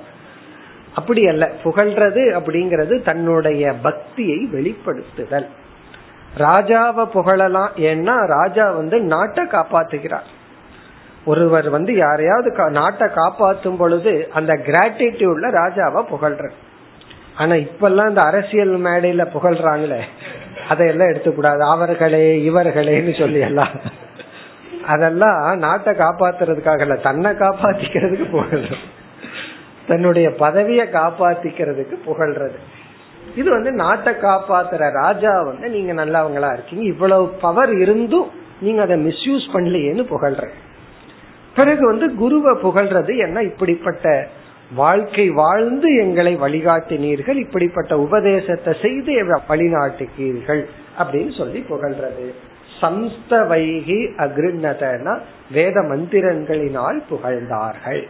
[0.96, 1.52] அப்படி அல்ல.
[1.64, 5.46] புகழ்றது அப்படிங்கிறது தன்னுடைய பக்தியை வெளிப்படுத்துதல்.
[6.38, 7.70] ராஜாவை புகழலாம்.
[7.76, 10.28] ஏன்னா ராஜா வந்து நாட்டை காப்பாத்துகிறார்.
[11.26, 16.50] ஒருவர் வந்து யாரையாவது நாட்டை காப்பாற்றும் பொழுது அந்த கிராட்டிடியூட்ல ராஜாவை புகழ்ற
[17.38, 20.02] ஆனா இப்பெல்லாம் இந்த அரசியல் மேடையில புகழ்றாங்களே.
[20.70, 21.60] அதையெல்லாம் எடுத்துக்கூடாது.
[21.60, 24.08] அவர்களே இவர்களேன்னு சொல்லி எல்லாம்.
[24.88, 28.76] அதெல்லாம் நாட்டை காப்பாத்துறதுக்காக இல்ல தன்னை காப்பாத்திக்கிறதுக்கு புகழ்றது.
[29.88, 32.56] தன்னுடைய பதவியை காப்பாத்திக்கிறதுக்கு புகழ்றது.
[33.36, 36.84] இது வந்து நாட்டை காப்பாத்துற ராஜா வந்து நீங்க நல்லவங்களா இருக்கீங்க.
[36.84, 38.30] இவ்வளவு பவர் இருந்தும்
[38.62, 40.48] நீங்க அதை மிஸ்யூஸ் பண்ணலையேன்னு புகழ்ற
[41.56, 43.42] பிறகு வந்து குருவை புகழ்றது என்ன?
[43.42, 44.28] இப்படிப்பட்ட
[44.76, 47.36] வாழ்க்கை வாழ்ந்து எங்களை வழிகாட்டினீர்கள்.
[47.36, 49.12] இப்படிப்பட்ட உபதேசத்தை செய்து
[49.48, 50.66] வழிநாட்டுக்கீர்கள்
[51.00, 52.34] அப்படின்னு சொல்லி புகழ்றது.
[52.82, 55.20] சம்ஸ்தவைகி அகிருண்ணதன
[55.52, 58.08] வேத மந்திரங்களினால் புகழ்ந்தார்கள்.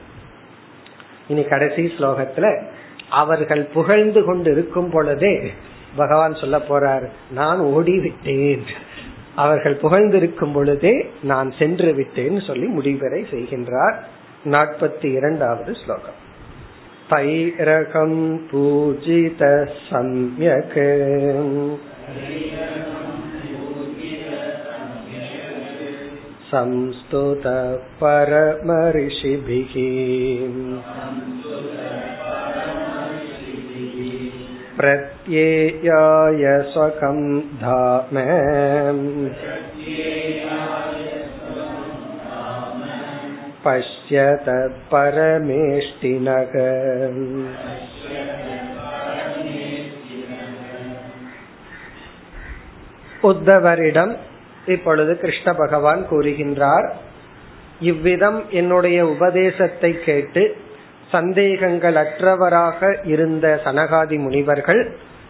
[1.27, 2.61] இனி கடைசி ஸ்லோகத்துல
[3.09, 5.51] அவர்கள் புகழ்ந்து கொண்டு இருக்கும் பொழுதே
[5.95, 8.65] பகவான் சொல்ல போறார் நான் ஓடிவிட்டேன்.
[9.35, 13.95] அவர்கள் புகழ்ந்திருக்கும் பொழுதே நான் சென்று விட்டேன் சொல்லி முடிவரை செய்கின்றார்.
[14.45, 16.27] நாற்பத்தி இரண்டாவது ஸ்லோகம்.
[17.09, 20.75] பைரகம் பூஜித சம்யக
[26.48, 27.46] संस्तुत
[28.00, 29.74] परमऋषिभिः
[34.78, 37.18] प्रत्येयाय स्वकं
[37.62, 38.18] धाम
[43.66, 44.48] पश्यत
[44.92, 46.54] परमेष्टिनग
[53.24, 54.14] உத்தவரிடம்
[54.69, 56.87] இப்பொழுது கிருஷ்ண பகவான் கூறுகின்றார்
[57.79, 60.55] இவ்விதம் என்னுடைய உபதேசத்தை கேட்டு
[61.11, 64.81] சந்தேகங்கள் அற்றவராக இருந்த சனகாதி முனிவர்கள்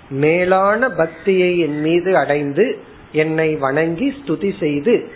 [0.09, 2.65] மேலான பக்தியை என் மீது அடைந்து
[3.11, 5.07] என்னை வணங்கி ஸ்துதி செய்து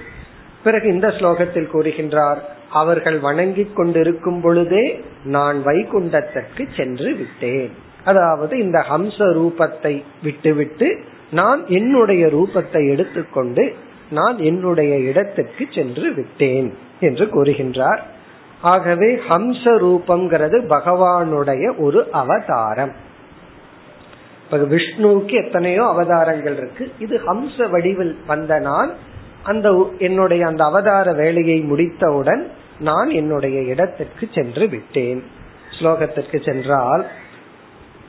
[0.64, 4.86] பிறகு இந்த ஸ்லோகத்தில் கூறுகின்றார் அவர்கள் வணங்கிக் கொண்டிருக்கும் பொழுதே
[5.24, 7.72] நான் வைகுண்டத்திற்கு சென்று விட்டேன்.
[8.04, 10.88] அதாவது இந்த ஹம்ச ரூபத்தை விட்டுவிட்டு
[11.32, 13.76] நான் என்னுடைய ரூபத்தை எடுத்துக்கொண்டு
[14.10, 18.00] நான் என்னுடைய இடத்துக்கு சென்று விட்டேன் என்று கூறுகின்றார்.
[18.62, 22.92] ஆகவே ஹம்ச ரூபம்ங்கிறது பகவானுடைய ஒரு அவதாரம்.
[24.52, 26.92] விஷ்ணுவுக்கு எத்தனையோ அவதாரங்கள் இருக்கு.
[27.00, 28.94] இது ஹம்ச வடிவில் வந்த நான்
[29.44, 32.48] அந்த என்னுடைய அந்த அவதார வேலையை முடித்தவுடன்
[32.80, 35.24] நான் என்னுடைய இடத்திற்கு சென்று விட்டேன்.
[35.80, 37.06] ஸ்லோகத்திற்கு சென்றால்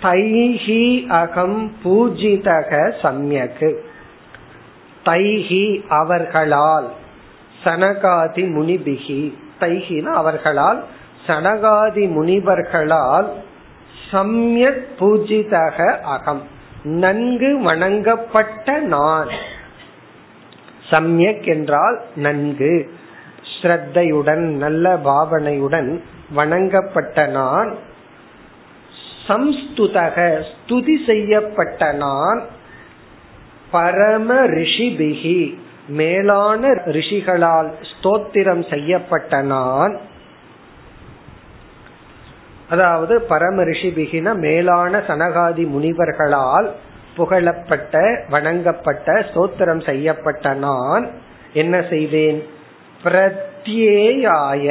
[0.03, 3.77] தைஹி அகம் பூஜிதக சம்யக்கு
[5.05, 6.89] தைஹி அவர்களால்
[7.65, 10.85] சனகாதி முனிபிகி தைஹின அவர்களால்
[11.27, 13.29] சனகாதி முனிவர்களால்
[14.13, 16.43] சம்யக் பூஜிதக அகம்
[16.83, 19.29] நன்கு வணங்கப்பட்ட நான்.
[20.91, 22.91] சம்யக் என்றால் நன்கு
[23.55, 27.75] ஸ்ரத்தையுடன் நல்ல பாவனையுடன் வணங்கப்பட்ட நான்.
[29.29, 32.43] சம்ஸ்துதக ஸ்துதி செய்யப்பட்ட நான்.
[33.75, 35.39] பரம ரிஷிபிகி
[36.01, 39.95] மேலான ரிஷிகளால் ஸ்தோத்திரம் செய்யப்பட்ட நான்
[42.69, 46.69] அதாவது பரம ரிஷிபிகின மேலான சனகாதி முனிவர்களால்
[47.17, 47.97] புகழப்பட்ட
[48.31, 51.05] வணங்கப்பட்ட ஸ்தோத்திரம் செய்யப்பட்ட நான்
[51.53, 52.39] என்ன செய்தேன்
[53.05, 54.67] பிரத்யேயாய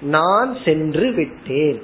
[0.00, 1.78] நான் சென்று விட்டேன்.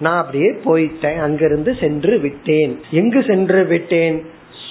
[0.00, 2.72] நான் அப்படியே போயிட்டேன் அங்கிருந்து சென்று விட்டேன்.
[2.90, 4.16] எங்கு சென்று விட்டேன்?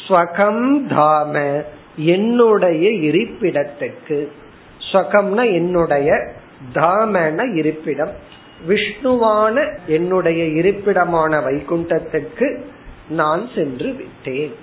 [0.08, 1.64] ஸ்வகம் தாம
[1.96, 4.28] என்னுடைய இருப்பிடத்துக்கு.
[4.92, 6.28] ஸ்வகம்னா என்னுடைய
[6.74, 8.32] தாமன இருப்பிடம்.
[8.68, 12.62] விஷ்ணுவான என்னுடைய இருப்பிடமான வைகுண்டத்துக்கு
[13.10, 14.56] நான் சென்று விட்டேன்.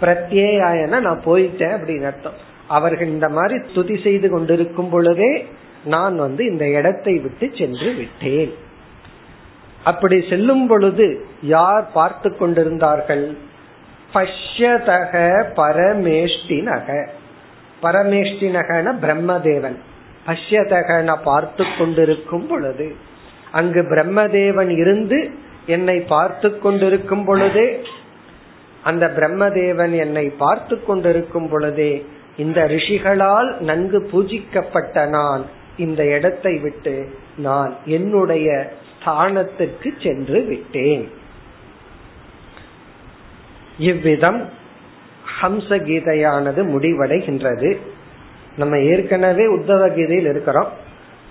[0.00, 2.38] பிரத்யேயன நான் போயிட்டேன் அப்படின்னு அர்த்தம்.
[2.68, 5.46] அவர்கள் இந்த மாதிரி துதி செய்து கொண்டிருக்கும் பொழுதே
[5.84, 8.54] நான் வந்து இந்த இடத்தை விட்டு சென்று விட்டேன்.
[9.84, 13.36] அப்படி செல்லும் பொழுது யார் பார்த்து கொண்டிருந்தார்கள்?
[14.14, 15.12] பஷ்யதக
[15.56, 16.88] பரமேஷ்டினக.
[17.82, 19.78] பரமேஷ்டினகன பிரம்மதேவன்.
[20.26, 22.94] பஷ்யதகன பார்த்து கொண்டிருக்கும் பொழுது
[23.52, 25.30] அங்கு பிரம்மதேவன் இருந்து
[25.66, 27.80] என்னை பார்த்து கொண்டிருக்கும் பொழுதே
[28.82, 35.42] அந்த பிரம்மதேவன் என்னை பார்த்து கொண்டிருக்கும் பொழுதே இந்த ரிஷிகளால் நன்கு பூஜிக்கப்பட்ட நான்
[35.76, 41.08] இந்த இடத்தை விட்டு நான் என்னுடைய ஸ்தானத்திற்கு சென்று விட்டேன்.
[43.78, 44.48] இவ்விதம்
[45.42, 47.78] ஹம்ச கீதையானது முடிவடைகின்றது.
[48.56, 50.68] நம்ம ஏற்கனவே உத்தவ கீதையில் இருக்கிறோம்.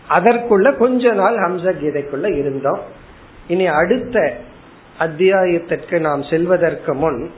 [0.09, 2.79] அதற்குள்ள கொஞ்ச நாள் ஹம்ச கீதைக்குள்ள இருந்தோம்.
[3.47, 4.37] இனி அடுத்த
[4.99, 7.31] அத்தியாயத்திற்கு நாம் செல்வதற்கு முன்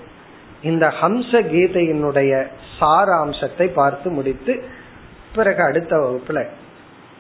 [0.62, 2.48] இந்த ஹம்ச கீதையினுடைய
[2.80, 4.64] சாராம்சத்தை பார்த்து முடித்து
[5.36, 6.48] பிறகு அடுத்த வகுப்புல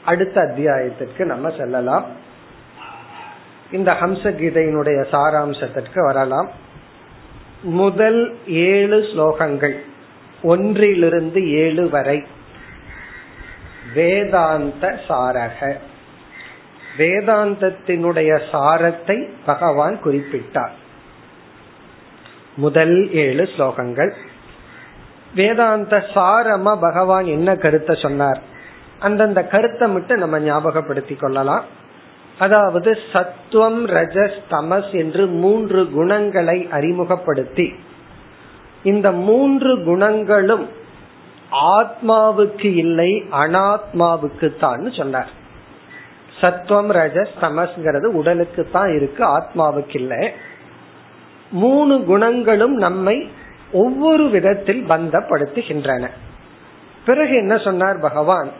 [0.05, 2.05] அடுத்த அத்தியாயத்திற்கு நம்ம செல்லலாம்.
[3.71, 6.51] இந்த ஹம்ச கீதையினுடைய சாராம்சத்திற்கு வரலாம்.
[7.63, 9.79] முதல் ஏழு ஸ்லோகங்கள்.
[10.43, 12.23] ஒன்றிலிருந்து ஏழு வரை.
[13.93, 15.77] வேதாந்த சாரக.
[16.97, 20.71] வேதாந்தத்தினுடைய சாரத்தை பகவான் குறிப்பிட்டார்.
[22.55, 24.11] முதல் ஏழு ஸ்லோகங்கள்.
[25.35, 28.41] வேதாந்த சாரமா பகவான் என்ன கருத்தை சொன்னார்?
[28.99, 31.65] அந்தந்த கருத்தை மட்டும் நம்ம ஞாபகப்படுத்திக் கொள்ளலாம்.
[32.39, 37.73] அதாவது சத்துவம் ரஜஸ் தமஸ் என்று மூன்று குணங்களை அறிமுகப்படுத்தி.
[38.83, 40.67] இந்த மூன்று குணங்களும்
[41.51, 45.29] ஆத்மாவுக்கு இல்லை அனாத்மாவுக்கு தான் சொன்னார்.
[46.41, 50.31] சத்வம் ரஜஸ் தமஸ்ங்கிறது உடலுக்கு தான் இருக்கு ஆத்மாவுக்கு இல்லை
[51.51, 53.29] மூணு குணங்களும் நம்மை
[53.71, 56.07] ஒவ்வொரு விதத்தில் பந்தப்படுத்துகின்றன.
[57.05, 58.51] பிறகு என்ன சொன்னார் பகவான்?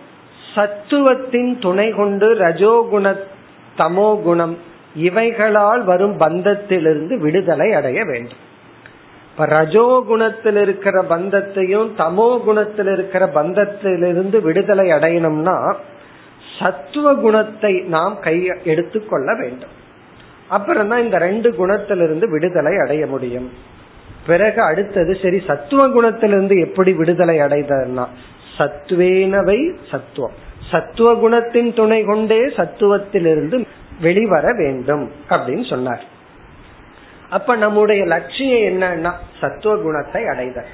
[0.56, 3.20] சத்துவத்தின் துணை கொண்டு ரஜோகுண
[3.78, 4.58] தமோ குணம்.
[4.96, 8.42] இவைகளால் வரும் பந்தத்திலிருந்து விடுதலை அடைய வேண்டும்.
[9.30, 15.76] இப்ப ரஜோகுணத்தில் இருக்கிற பந்தத்தையும் தமோ குணத்தில் இருக்கிற பந்தத்திலிருந்து விடுதலை அடையணும்னா
[16.60, 19.74] சத்துவ குணத்தை நாம் கை எடுத்துக்கொள்ள வேண்டும்.
[20.50, 23.50] அப்புறம் தான் இந்த ரெண்டு குணத்திலிருந்து விடுதலை அடைய முடியும்.
[24.28, 28.06] பிறகு அடுத்தது சரி சத்துவ குணத்திலிருந்து எப்படி விடுதலை அடைதல்னா
[28.58, 29.60] சத்துவேனவை
[29.92, 30.43] சத்துவம்.
[30.72, 33.66] சத்துவ குணத்தின் துணை கொண்டே சத்துவத்திலிருந்து
[34.00, 36.04] வெளிவர வேண்டும் அப்படின்னு சொன்னார்.
[37.30, 40.66] அப்ப நம்முடைய லட்சியம் என்னன்னா சத்துவ குணத்தை அடைதல்.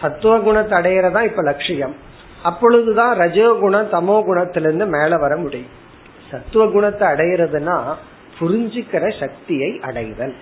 [0.00, 1.94] சத்துவ குணத்தை அடையிறதா இப்ப லட்சியம்.
[2.42, 5.72] அப்பொழுதுதான் ரஜோகுணம் தமோ குணத்திலிருந்து மேல வர முடியும்.
[6.30, 7.76] சத்துவ குணத்தை அடையிறதுனா
[8.38, 10.34] புரிஞ்சுக்கிற சக்தியை அடைதல்.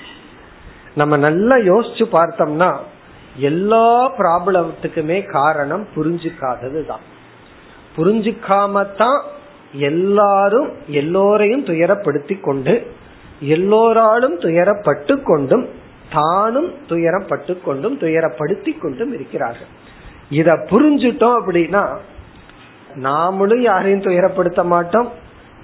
[0.95, 2.77] நம்ம நல்லா யோசிச்சு பார்த்தோம்னா
[3.37, 7.01] எல்லா ப்ராப்ளத்துக்குமே காரணம் புரிஞ்சுக்காதது தான்
[7.99, 9.21] புரிஞ்சுக்காம தான்
[9.73, 12.75] எல்லாரும் எல்லோரையும் துயரப்படுத்தி கொண்டு
[13.41, 15.69] எல்லோராலும் துயரப்பட்டு கொண்டும்
[16.11, 19.73] தானும் துயரப்பட்டு கொண்டும் துயரப்படுத்தி கொண்டும் இருக்கிறார்கள்.
[20.31, 21.83] இத புரிஞ்சுட்டோம் அப்படின்னா
[22.95, 25.09] நாமளும் யாரையும் துயரப்படுத்த மாட்டோம்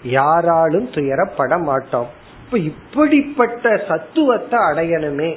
[0.03, 2.09] யாராலும் துயரப்பட மாட்டோம்.
[2.45, 5.31] இப்ப இப்படிப்பட்ட சத்துவத்தை அடையணுமே.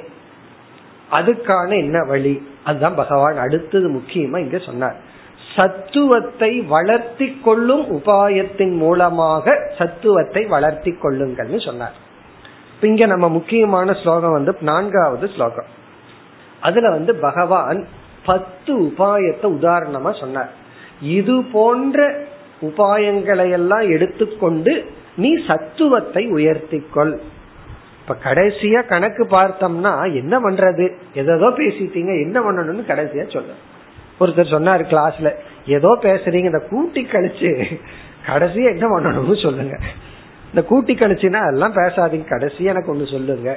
[1.10, 2.34] அதுக்கான என்ன வழி?
[2.64, 4.96] அதுதான் பகவான் அடுத்தது முக்கியமா இங்க சொன்னார்.
[5.58, 11.96] சத்துவத்தை வளர்த்தி கொள்ளும் உபாயத்தின் மூலமாக சத்துவத்தை வளர்த்தி கொள்ளுங்கள்னு சொன்னார்.
[12.80, 15.68] இங்க நம்ம முக்கியமான ஸ்லோகம் வந்து நான்காவது ஸ்லோகம்.
[16.60, 17.80] அதுல வந்து பகவான்
[18.24, 20.52] பத்து உபாயத்தை உதாரணமா சொன்னார்.
[21.18, 22.06] இது போன்ற
[22.62, 24.72] உபாயங்களை எல்லாம் எடுத்துக்கொண்டு
[25.16, 27.12] நீ சத்துவத்தை உயர்த்திக்கொள்
[28.00, 30.86] இப்ப கடைசியா கணக்கு பார்த்தோம்னா என்ன பண்றது?
[31.14, 33.50] எதோ பேசிட்டீங்க என்ன பண்ணணும்னு கடைசியா சொல்ல
[34.20, 35.30] ஒருத்தர் சொன்னாரு கிளாஸ்ல
[35.76, 37.50] ஏதோ பேசுறீங்க இந்த கூட்டி கழிச்சு
[38.26, 39.74] கடைசி என்ன பண்ணணும்னு சொல்லுங்க.
[40.50, 43.50] இந்த கூட்டி கழிச்சுன்னா அதெல்லாம் பேசாதீங்க கடைசி எனக்கு ஒண்ணு சொல்லுங்க.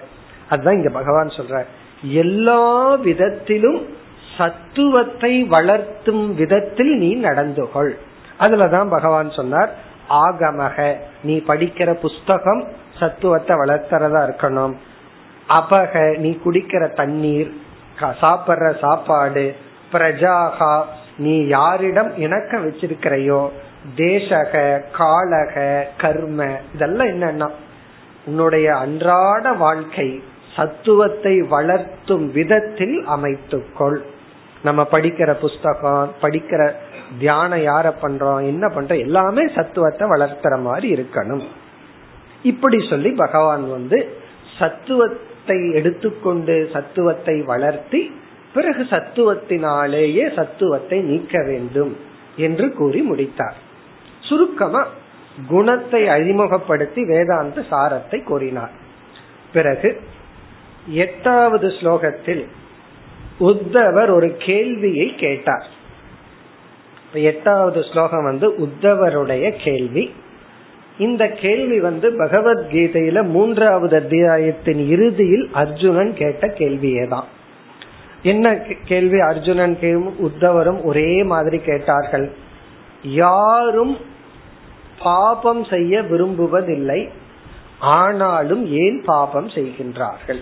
[0.49, 1.63] அதுதான் இங்க பகவான் சொல்ற
[2.23, 2.61] எல்லா
[3.07, 3.81] விதத்திலும்
[4.37, 7.93] சத்துவத்தை வளர்த்தும் விதத்தில் நீ நடந்து கொள்
[8.39, 9.71] அதுலதான் பகவான் சொன்னார்
[10.25, 10.77] ஆகமக
[11.23, 12.61] நீ படிக்கிற புஸ்தகம்
[12.99, 14.73] சத்துவத்தை வளர்த்துறதா இருக்கணும்.
[15.49, 17.51] அபக நீ குடிக்கிற தண்ணீர்
[18.21, 19.45] சாப்பிடுற சாப்பாடு
[19.91, 20.73] பிரஜாகா
[21.17, 23.41] நீ யாரிடம் இணக்க வச்சிருக்கிறையோ
[23.97, 24.53] தேசக
[24.97, 25.63] காலக
[25.97, 27.49] கர்ம இதெல்லாம் என்னன்னா
[28.25, 30.23] உன்னுடைய அன்றாட வாழ்க்கை
[30.55, 33.99] சத்துவத்தை வளர்த்தும் விதத்தில் அமைத்துக்கொள்.
[34.63, 36.61] நம்ம படிக்கிற புஸ்தகம் படிக்கிற
[37.19, 41.45] தியானம் யார பண்றோம் என்ன பண்றோம் எல்லாமே சத்துவத்தை வளர்த்துற மாதிரி இருக்கணும்.
[42.43, 43.99] இப்படி சொல்லி பகவான் வந்து
[44.59, 48.01] சத்துவத்தை எடுத்துக்கொண்டு சத்துவத்தை வளர்த்தி
[48.53, 51.97] பிறகு சத்துவத்தினாலேயே சத்துவத்தை நீக்க வேண்டும்
[52.35, 53.57] என்று கூறி முடித்தார்.
[54.19, 54.87] சுருக்கமா
[55.47, 58.73] குணத்தை அறிமுகப்படுத்தி வேதாந்த சாரத்தை கூறினார்.
[59.53, 60.01] பிறகு
[60.87, 62.43] எட்டாவது ஸ்லோகத்தில்
[63.39, 65.67] உத்தவர் ஒரு கேள்வியை கேட்டார்.
[67.13, 70.11] எட்டாவது ஸ்லோகம் வந்து உத்தவருடைய கேள்வி.
[70.97, 77.29] இந்த கேள்வி வந்து பகவத்கீதையில மூன்றாவது அத்தியாயத்தின் இறுதியில் அர்ஜுனன் கேட்ட கேள்வியே தான்
[78.23, 78.55] என்ன
[78.85, 79.19] கேள்வி?
[79.19, 79.77] அர்ஜுனன்
[80.19, 82.33] உத்தவரும் ஒரே மாதிரி கேட்டார்கள்.
[83.03, 83.97] யாரும்
[85.03, 87.09] பாபம் செய்ய விரும்புவதில்லை.
[87.79, 90.39] ஆனாலும் ஏன் பாபம் செய்கின்றார்கள்?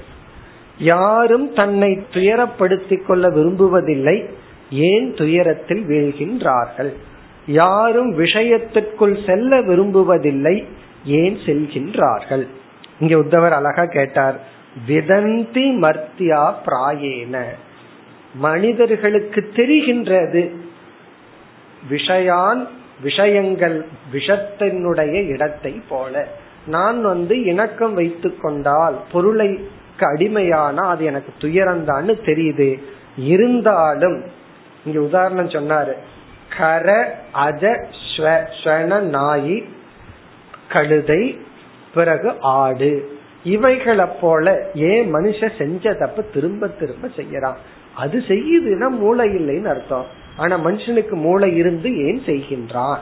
[0.77, 4.29] யாரும் தன்னை துயரப்படுத்திக் கொள்ள விரும்புவதில்லை.
[4.71, 6.93] ஏன் துயரத்தில் வீழ்கின்றார்கள்?
[7.47, 10.65] யாரும் விஷயத்திற்குள் செல்ல விரும்புவதில்லை.
[11.05, 12.47] ஏன் செல்கின்றார்கள்?
[12.99, 14.39] இங்க உத்தவர் அழகா கேட்டார்
[14.87, 17.45] விதந்தி மர்த்தியா பிராயேன.
[18.33, 20.55] மனிதர்களுக்கு தெரிகின்றது.
[21.89, 22.67] விஷயான்
[23.01, 26.27] விஷயங்கள் விஷத்தினுடைய இடத்தை போல.
[26.67, 32.83] நான் வந்து இணக்கம் வைத்து கொண்டால் பொருளை அடிமையானா அது எனக்கு துயரந்தான்னு தெரியுது.
[33.17, 34.23] இருந்தாலும்
[34.85, 35.93] இங்க உதாரணம் சொன்னாரு.
[36.57, 39.63] கர அஜ நாயி
[40.69, 41.39] கழுதை
[41.93, 43.17] பிறகு ஆடு.
[43.43, 47.55] இவைகளை போல ஏன் மனுஷ செஞ்ச தப்பு திரும்ப திரும்ப செய்யறான்?
[47.99, 50.05] அது செய்யுதுன்னா மூளை இல்லைன்னு அர்த்தம்.
[50.37, 52.97] ஆனா மனுஷனுக்கு மூளை இருந்து ஏன் செய்கின்றான்?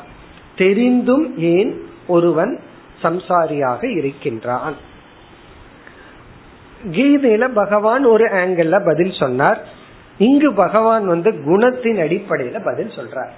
[0.58, 2.60] தெரிந்தும் ஏன் ஒருவன்
[3.04, 4.76] சம்சாரியாக இருக்கின்றான்?
[6.92, 9.62] கீதையில பகவான் ஒரு ஆங்கிள் பதில் சொன்னார்.
[10.18, 13.34] இங்கு பகவான் வந்து குணத்தின் அடிப்படையில பதில் சொல்றார்.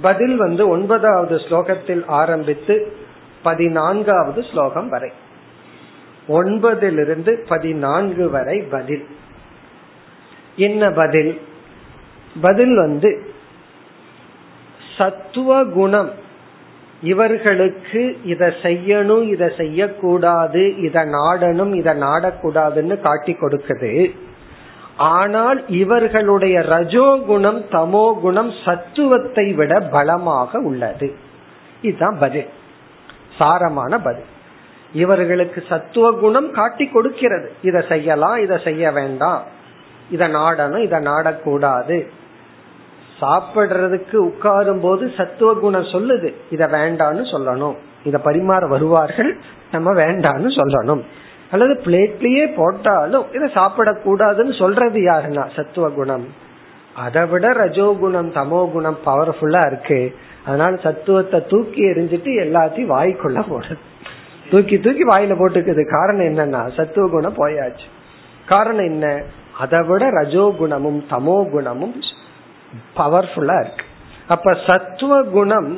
[0.00, 2.92] பதில் வந்து ஒன்பதாவது ஸ்லோகத்தில் ஆரம்பித்து
[3.42, 5.10] பதினான்காவது ஸ்லோகம் வரை.
[6.28, 9.06] ஒன்பதிலிருந்து பதினான்கு வரை பதில்.
[10.56, 11.40] என்ன பதில்?
[12.40, 13.22] பதில் வந்து
[14.96, 16.10] சத்துவ குணம்.
[17.02, 24.14] இவர்களுக்கு இத செய்யணும் இத செய்யக்கூடாது இத நாடணும் இத நாடக்கூடாதுன்னு காட்டி கொடுக்குது.
[24.96, 31.14] ஆனால் இவர்களுடைய ரஜோகுணம் தமோ குணம் சத்துவத்தை விட பலமாக உள்ளது.
[31.82, 32.46] இதுதான் பதில்.
[33.38, 34.30] சாரமான பதில்.
[34.92, 37.52] இவர்களுக்கு சத்துவ குணம் காட்டி கொடுக்கிறது.
[37.62, 39.60] இதை செய்யலாம் இதை செய்ய வேண்டாம்.
[40.12, 41.96] இத நாடணும் இத நாடக்கூடாது.
[43.20, 46.28] சாப்பிடுறதுக்கு உட்காரும் போது சத்துவ குணம் சொல்லுது.
[46.50, 47.76] இத வேண்டான்னு சொல்லணும்.
[48.04, 49.32] இத பரிமாற வருவார்கள்
[49.72, 51.02] நம்ம வேண்டான்னு சொல்லணும்.
[51.50, 55.44] அல்லது பிளேட்லயே போட்டாலும் இதை சாப்பிடக்கூடாதுன்னு சொல்றது யாருன்னா?
[55.56, 56.26] சத்துவ குணம்
[56.96, 60.00] அதை விட ரஜோகுணம் தமோ குணம் பவர்ஃபுல்லா இருக்கு.
[60.46, 63.76] அதனால சத்துவத்தை தூக்கி எரிஞ்சிட்டு எல்லாத்தையும் வாய்க்குள்ள போடுது
[64.50, 65.82] தூக்கி தூக்கி வாயில போட்டுக்குது.
[65.90, 67.86] காரணம் என்னன்னா சத்துவ குணம் போயாச்சு.
[68.46, 69.06] காரணம் என்ன?
[69.62, 71.94] அதை விட ரஜோகுணமும் தமோ குணமும்
[72.98, 73.84] பவர்ஃபுல்லா இருக்கு.
[74.28, 75.70] அப்ப சத்துவ குணம்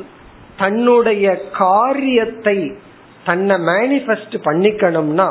[0.57, 1.25] தன்னுடைய
[1.61, 2.57] காரியத்தை
[3.25, 5.29] தன்னை மேனிபெஸ்ட் பண்ணிக்கணும்னா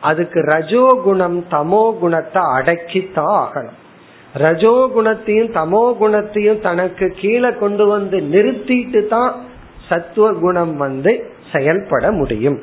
[0.00, 3.78] அதுக்கு ரஜோகுணம் தமோ குணத்தை அடக்கித்தான் ஆகணும்.
[4.34, 9.32] ரஜோ குணத்தையும் தமோ குணத்தையும் தனக்கு கீழே கொண்டு வந்து நிறுத்திட்டு தான்
[9.88, 11.12] சத்துவ குணம் வந்து
[11.52, 12.58] செயல்பட முடியும்.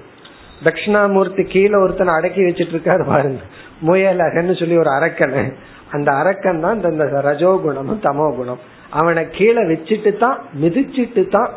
[0.65, 3.41] தட்சிணாமூர்த்தி கீழே ஒருத்தனை அடக்கி வச்சிட்டு இருக்காரு பாருங்க.
[3.81, 5.43] முயலகன்னு சொல்லி ஒரு அரக்கனு.
[5.91, 11.51] அந்த அரக்கன் தான் இந்த ரஜோகுணமும் தமோ குணம் அவனை கீழே வச்சுட்டு தான் மிதிச்சிட்டு தான்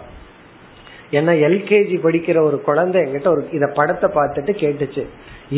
[1.11, 5.03] என்ன எல்கேஜி படிக்கிற ஒரு குழந்தை என்கிட்ட ஒரு இத படத்தை பார்த்துட்டு கேட்டுச்சு.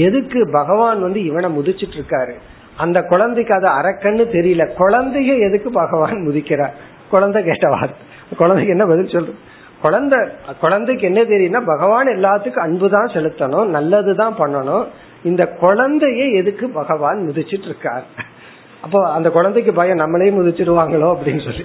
[0.06, 2.34] எதுக்கு பகவான் வந்து இவனை முதிச்சிட்டு இருக்காரு
[2.76, 4.64] அந்த குழந்தைக்கு அது அரக்கன்னு தெரியல.
[4.78, 6.74] குழந்தைய எதுக்கு பகவான் முதிக்கிறார்?
[7.10, 8.04] குழந்தை கேட்ட வார்த்தை.
[8.36, 9.38] குழந்தைக்கு என்ன பதில் சொல்றது?
[9.82, 10.18] குழந்தை
[10.60, 14.84] குழந்தைக்கு என்ன தெரியும்னா பகவான் எல்லாத்துக்கும் அன்பு தான் செலுத்தணும் நல்லதுதான் பண்ணணும்.
[15.22, 18.04] இந்த குழந்தைய எதுக்கு பகவான் முதிச்சிட்டு இருக்கார்?
[18.84, 21.64] அப்போ அந்த குழந்தைக்கு பயம் நம்மளே முதிச்சிருவாங்களோ அப்படின்னு சொல்லி.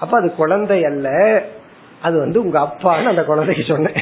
[0.00, 1.08] அப்ப அது குழந்தை அல்ல
[2.02, 4.00] அது வந்து உங்க அப்பான்னு அந்த குழந்தைக்கு சொன்னேன்.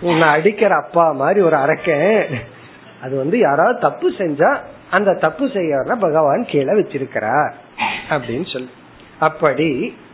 [0.00, 2.24] உன்னை அடிக்கிற அப்பா மாதிரி ஒரு அரக்கன்
[3.02, 4.50] அது வந்து யாராவது தப்பு செஞ்சா
[4.90, 7.54] அந்த தப்பு செய்ய பகவான் கீழே வச்சிருக்கிறார்
[8.10, 8.70] அப்படின்னு சொல்லி.
[9.18, 9.68] அப்படி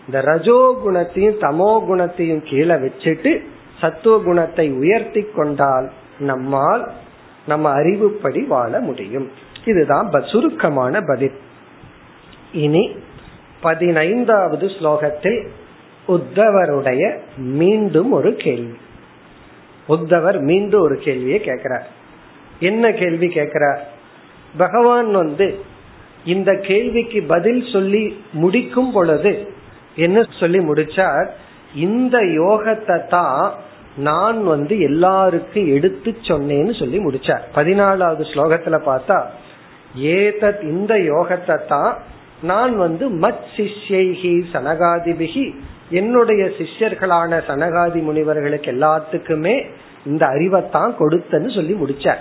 [0.07, 3.45] இந்த ரஜோ குணத்தையும் தமோ குணத்தையும் கீழே வச்சுட்டு
[3.81, 6.93] சத்துவ குணத்தை உயர்த்தி கொண்டால் நம்மால்
[7.47, 9.31] நம்ம அறிவுப்படி வாழ முடியும்.
[9.65, 11.33] இதுதான் சுருக்கமான பதில்.
[12.53, 12.97] இனி
[13.61, 15.49] பதினைந்தாவது ஸ்லோகத்தில்
[16.09, 18.77] உத்தவருடைய மீண்டும் ஒரு கேள்வி.
[19.89, 21.89] உத்தவர் மீண்டும் ஒரு கேள்வியை கேட்கிறார்.
[22.61, 23.91] என்ன கேள்வி கேட்கிறார்?
[24.57, 25.59] பகவான் வந்து
[26.25, 29.61] இந்த கேள்விக்கு பதில் சொல்லி முடிக்கும் பொழுது
[29.97, 31.27] என்ன சொல்லி முடிச்சார்?
[31.75, 33.53] இந்த யோகத்தை தான்
[33.97, 37.41] நான் வந்து எல்லாருக்கும் எடுத்து சொன்னேன்னு சொல்லி முடிச்சார்.
[37.55, 39.25] பதினாலாவது ஸ்லோகத்துல பார்த்தா
[39.97, 41.97] ஏதத் இந்த யோகத்தை தான்
[42.43, 45.55] நான் வந்து மத் சிஷ்யைகி சனகாதிபிகி
[45.91, 49.67] என்னுடைய சிஷ்யர்களான சனகாதி முனிவர்களுக்கு எல்லாத்துக்குமே
[50.07, 52.19] இந்த அறிவைத்தான் கொடுத்தன்னு சொல்லி முடிச்சார்.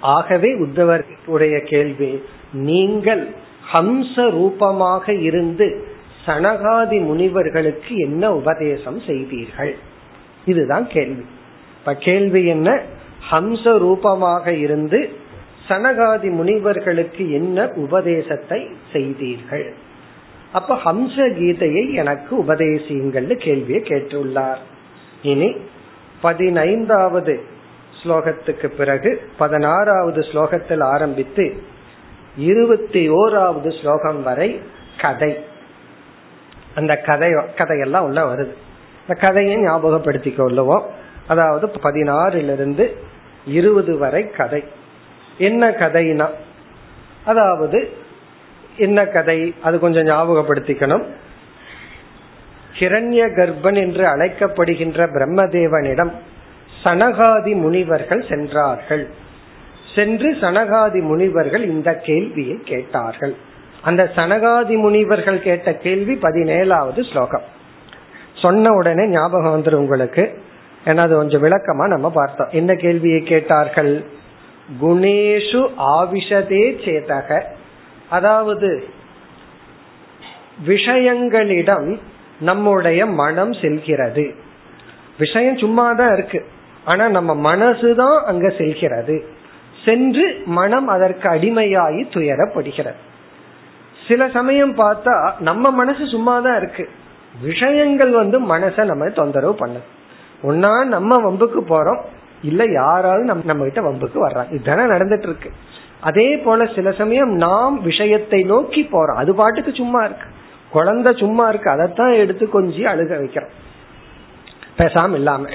[0.00, 2.22] ஆகவே உத்தவர் உடைய கேள்வி
[2.52, 3.28] நீங்கள்
[3.72, 5.87] ஹம்ச ரூபமாக இருந்து
[6.28, 9.76] சனகாதி முனிவர்களுக்கு என்ன உபதேசம் செய்தீர்கள்?
[10.44, 11.24] இதுதான் கேள்வி.
[11.78, 12.82] இப்ப கேள்வி என்ன?
[13.30, 15.10] ஹம்ச ரூபமாக இருந்து
[15.68, 19.74] சனகாதி முனிவர்களுக்கு என்ன உபதேசத்தை செய்தீர்கள்?
[20.52, 24.58] அப்ப ஹம்ச கீதையை எனக்கு உபதேசியுங்கள் கேள்வியை கேட்டுள்ளார்.
[25.22, 25.56] இனி
[26.20, 27.40] பதினைந்தாவது
[28.02, 31.62] ஸ்லோகத்துக்கு பிறகு பதினாறாவது ஸ்லோகத்தில் ஆரம்பித்து
[32.36, 34.60] இருபத்தி ஓராவது ஸ்லோகம் வரை
[35.00, 35.44] கதை.
[36.78, 38.54] அந்த கதை கதையெல்லாம் உள்ள வருது.
[39.00, 40.84] இந்த கதையை ஞாபகப்படுத்திக் கொள்ளுவோம்
[41.26, 42.84] அதாவது பதினாறிலிருந்து
[43.46, 44.64] இருபது வரை கதை.
[45.38, 46.28] என்ன கதைனா?
[47.24, 47.78] அதாவது
[48.76, 49.54] என்ன கதை?
[49.62, 51.04] அது கொஞ்சம் ஞாபகப்படுத்திக்கணும்.
[52.78, 56.12] கிரண்ய கர்ப்பன் என்று அழைக்கப்படுகின்ற பிரம்மதேவனிடம்
[56.84, 59.10] சனகாதி முனிவர்கள் சென்றார்கள்.
[59.94, 63.34] சென்று சனகாதி முனிவர்கள் இந்த கேள்வியை கேட்டார்கள்.
[63.88, 67.42] அந்த சனகாதி முனிவர்கள் கேட்ட கேள்வி பதினேழாவது ஸ்லோகம்.
[68.34, 70.42] சொன்ன உடனே ஞாபகம் வந்துடும் உங்களுக்கு.
[70.84, 72.48] ஏன்னா அது கொஞ்சம் விளக்கமா நம்ம பார்த்தோம்.
[72.50, 74.04] என்ன கேள்வியை கேட்டார்கள்?
[74.82, 77.42] குணேஷு ஆவிஷதே சேதக.
[78.08, 78.84] அதாவது
[80.64, 82.00] விஷயங்களிடம்
[82.40, 84.34] நம்முடைய மனம் செல்கிறது.
[85.18, 86.44] விஷயம் சும்மா தான் இருக்கு.
[86.84, 89.24] ஆனா நம்ம மனசுதான் அங்க செல்கிறது.
[89.84, 93.00] சென்று மனம் அதற்கு அடிமையாகி துயரப்படுகிறது.
[94.08, 96.88] சில சமயம் பார்த்தா நம்ம மனசு சும்மாதான் இருக்கு.
[97.42, 99.82] விஷயங்கள் வந்து மனசை நம்ம தொந்தரவு பண்ணுது.
[100.42, 102.00] ஒன்னா நம்ம வம்புக்கு போறோம்.
[102.42, 104.52] இல்ல யாராவது நம்ம நம்ம கிட்ட வம்புக்கு வர்றாங்க.
[104.52, 105.50] இதுதானே நடந்துட்டு இருக்கு
[106.00, 109.14] அதே போல சில சமயம் நாம் விஷயத்தை நோக்கி போறோம்.
[109.14, 110.26] அது பாட்டுக்கு சும்மா இருக்கு.
[110.70, 111.70] குழந்தை சும்மா இருக்கு.
[111.70, 113.48] அதைத்தான் எடுத்து கொஞ்சம் அழுக வைக்கிறோம்.
[114.78, 115.48] பேசாம இல்லாம.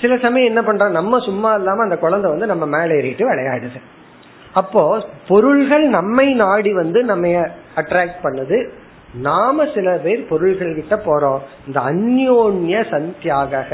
[0.00, 0.90] சில சமயம் என்ன பண்றோம்?
[0.90, 3.80] நம்ம சும்மா இல்லாம அந்த குழந்தை வந்து நம்ம மேலே ஏறிட்டு விளையாடுது.
[4.60, 4.82] அப்போ
[5.28, 7.26] பொருள்கள் நம்மை நாடி வந்து நம்ம
[7.76, 8.58] அட்ராக்ட் பண்ணுது.
[9.22, 11.42] நாம சில பேர் பொருள்கள் கிட்ட போறோம்.
[11.66, 13.70] இந்த அந்யோன்ய சந்தியாக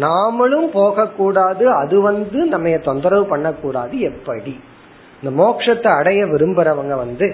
[0.00, 3.94] நாமளும் போகக்கூடாது அது வந்து நம்ம தொந்தரவு பண்ணக்கூடாது.
[4.00, 4.54] எப்படி?
[5.22, 7.28] இந்த மோட்சத்தை அடைய விரும்புறவங்க வந்து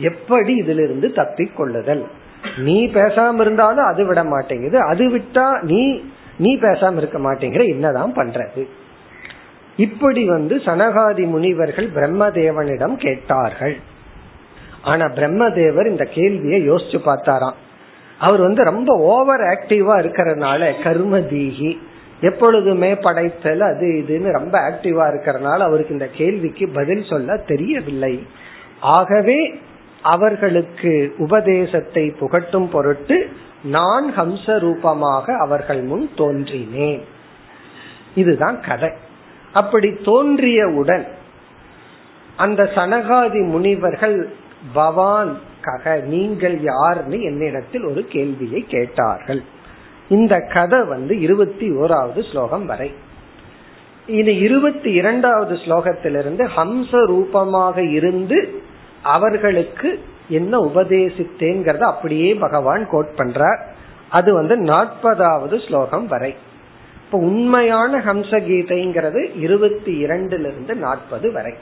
[0.00, 2.04] எப்படி இதுல இருந்து தப்பி கொள்ளுதல்
[2.58, 4.78] நீ பேசாம இருந்தாலும் அது விட மாட்டேங்குது.
[4.80, 5.82] அது விட்டா நீ
[6.38, 8.62] நீ பேசாம இருக்க மாட்டேங்கிற என்னதான் பண்றது.
[9.76, 13.76] இப்படி வந்து சனகாதி முனிவர்கள் பிரம்மதேவனிடம் கேட்டார்கள்.
[14.82, 17.58] ஆனா பிரம்மதேவர் இந்த கேள்வியை யோசிச்சு பார்த்தாராம்.
[18.18, 21.78] அவர் வந்து ரொம்ப ஓவர் ஆக்டிவா இருக்கிறதுனால கர்மதீகி
[22.20, 28.26] எப்பொழுதுமே படைத்தல் அது இதுன்னு ரொம்ப ஆக்டிவா இருக்கிறதுனால அவருக்கு இந்த கேள்விக்கு பதில் சொல்ல தெரியவில்லை.
[28.80, 29.60] ஆகவே
[30.02, 33.28] அவர்களுக்கு உபதேசத்தை புகட்டும் பொருட்டு
[33.62, 37.00] நான் ஹம்ச ரூபமாக அவர்கள் முன் தோன்றினேன்.
[38.14, 38.90] இதுதான் கதை.
[39.60, 41.04] அப்படி தோன்றியவுடன்
[42.44, 44.18] அந்த சனகாதி முனிவர்கள்
[44.78, 45.32] பவான்
[45.66, 49.42] கக நீங்கள் யார்னு என்னிடத்தில் ஒரு கேள்வியை கேட்டார்கள்.
[50.08, 52.88] இந்த கதை வந்து இருபத்தி ஓராவது ஸ்லோகம் வரை.
[54.20, 58.38] இது இருபத்தி இரண்டாவது ஸ்லோகத்திலிருந்து ஹம்ச ரூபமாக இருந்து
[59.14, 59.90] அவர்களுக்கு
[60.28, 63.60] என்ன உபதேசித்தேங்கிறத அப்படியே பகவான் கோட் பண்றார்.
[64.10, 66.32] அது வந்து நாற்பதாவது ஸ்லோகம் வரை.
[67.06, 71.54] இப்ப உண்மையான ஹம்ச கீதைங்கிறது இருபத்தி இரண்டுல இருந்து நாற்பது வரை.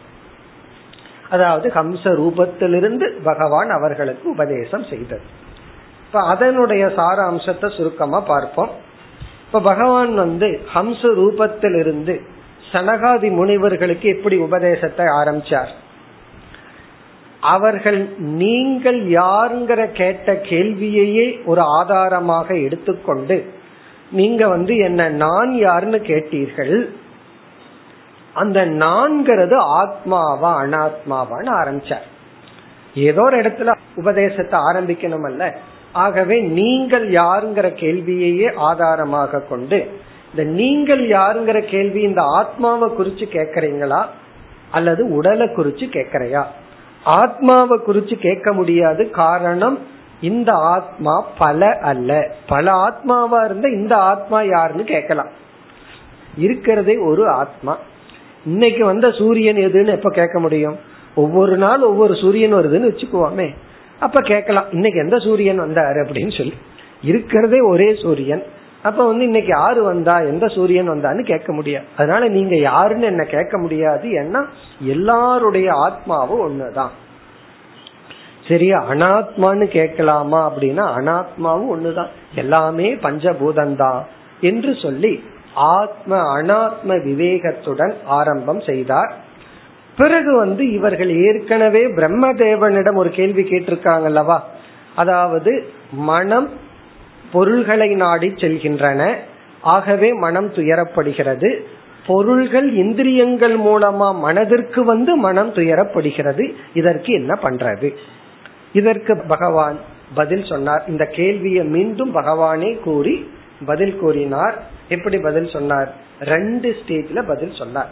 [1.31, 5.23] அதாவது ஹம்ச ரூபத்திலிருந்து பகவான் அவர்களுக்கு உபதேசம் செய்தது.
[6.07, 8.71] இப்ப அதனுடைய சார அம்சத்தை சுருக்கமா பார்ப்போம்.
[9.47, 12.21] இப்ப பகவான் வந்து ஹம்ச ரூபத்திலிருந்து
[12.73, 15.73] சனகாதி முனிவர்களுக்கு எப்படி உபதேசத்தை ஆரம்பிச்சார்?
[17.41, 23.37] அவர்கள் நீங்கள் யாருங்கிற கேட்ட கேள்வியையே ஒரு ஆதாரமாக எடுத்துக்கொண்டு
[24.11, 26.91] நீங்க வந்து என்ன நான் யாருன்னு கேட்டீர்கள்
[28.33, 32.07] அந்த நான்கிறது ஆத்மாவா அனாத்மாவான்னு ஆரம்பிச்சார்.
[32.95, 35.55] ஏதோ ஒரு இடத்துல உபதேசத்தை ஆரம்பிக்கணும் அல்ல
[35.93, 39.91] ஆகவே நீங்கள் யாருங்கிற கேள்வியையே ஆதாரமாக கொண்டு
[40.31, 44.05] இந்த நீங்கள் யாருங்கிற கேள்வி இந்த ஆத்மாவை குறிச்சு கேக்குறீங்களா
[44.71, 46.45] அல்லது உடலை குறிச்சு கேக்குறையா
[47.05, 49.11] ஆத்மாவை குறிச்சு கேட்க முடியாது.
[49.11, 49.79] காரணம்
[50.25, 52.35] இந்த ஆத்மா பல அல்ல.
[52.47, 55.29] பல ஆத்மாவா இருந்தா இந்த ஆத்மா யாருன்னு கேட்கலாம்.
[56.39, 57.79] இருக்கிறதே ஒரு ஆத்மா.
[58.47, 60.77] இன்னைக்கு வந்த சூரியன் எதுன்னு எப்ப கேட்க முடியும்?
[61.15, 63.55] ஒவ்வொரு நாள் ஒவ்வொரு சூரியன் வருதுன்னு வச்சுக்குவோமே.
[64.01, 66.07] அப்ப கேட்கலாம் இன்னைக்கு எந்த சூரியன் வந்தாரு?
[66.07, 66.55] அப்படின்னு சொல்லி.
[67.03, 68.43] இருக்கிறதே ஒரே சூரியன்.
[68.83, 71.85] அப்ப வந்து இன்னைக்கு யாரு வந்தா எந்த சூரியன் வந்தான்னு கேட்க முடியாது.
[71.97, 74.09] அதனால நீங்க யாருன்னு என்ன கேட்க முடியாது.
[74.09, 74.47] ஏன்னா
[74.81, 76.89] எல்லாருடைய ஆத்மாவும் ஒண்ணுதான்.
[78.49, 82.09] சரி அனாத்மான்னு கேட்கலாமா அப்படின்னா அனாத்மாவும் ஒண்ணுதான்.
[82.35, 84.03] எல்லாமே பஞ்சபூதம்தான்
[84.41, 85.25] என்று சொல்லி
[85.55, 89.15] ஆத்ம அனாத்ம விவேகத்துடன் ஆரம்பம் செய்தார்.
[89.97, 94.47] பிறகு வந்து இவர்கள் ஏற்கனவே பிரம்மதேவனிடம் ஒரு கேள்வி கேட்டிருக்காங்க அல்லவா
[94.95, 96.51] அதாவது மனம்
[97.33, 99.15] பொருள்களை நாடி செல்கின்றன.
[99.61, 101.61] ஆகவே மனம் துயரப்படுகிறது.
[102.07, 106.55] பொருள்கள் இந்திரியங்கள் மூலமா மனதிற்கு வந்து மனம் துயரப்படுகிறது.
[106.75, 107.95] இதற்கு என்ன பண்றது?
[108.75, 109.79] இதற்கு பகவான்
[110.15, 110.83] பதில் சொன்னார்.
[110.89, 113.15] இந்த கேள்வியை மீண்டும் பகவானே கூறி
[113.67, 114.57] பதில் கூறினார்.
[114.89, 115.91] எப்படி பதில் சொன்னார்?
[116.21, 117.91] ரெண்டு ஸ்டேஜ்ல பதில் சொன்னார்.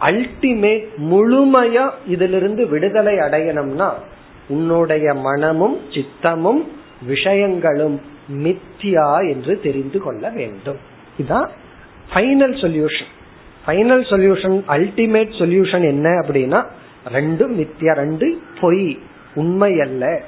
[0.00, 3.88] அல்டிமேட் முழுமையா இதிலிருந்து விடுதலை அடையணும்னா
[4.48, 6.62] உன்னுடைய மனமும் சித்தமும்
[7.06, 8.00] விஷயங்களும்
[8.44, 10.80] மித்தியா என்று தெரிந்து கொள்ள வேண்டும்.
[11.18, 11.50] இதுதான்
[12.14, 13.10] final solution
[13.66, 16.60] final solution ultimate solution என்ன அப்படின்னா
[17.12, 18.26] ரெண்டும் மித்தியா ரெண்டு
[18.60, 18.98] பொய்.
[19.34, 20.20] உண்மை அல்ல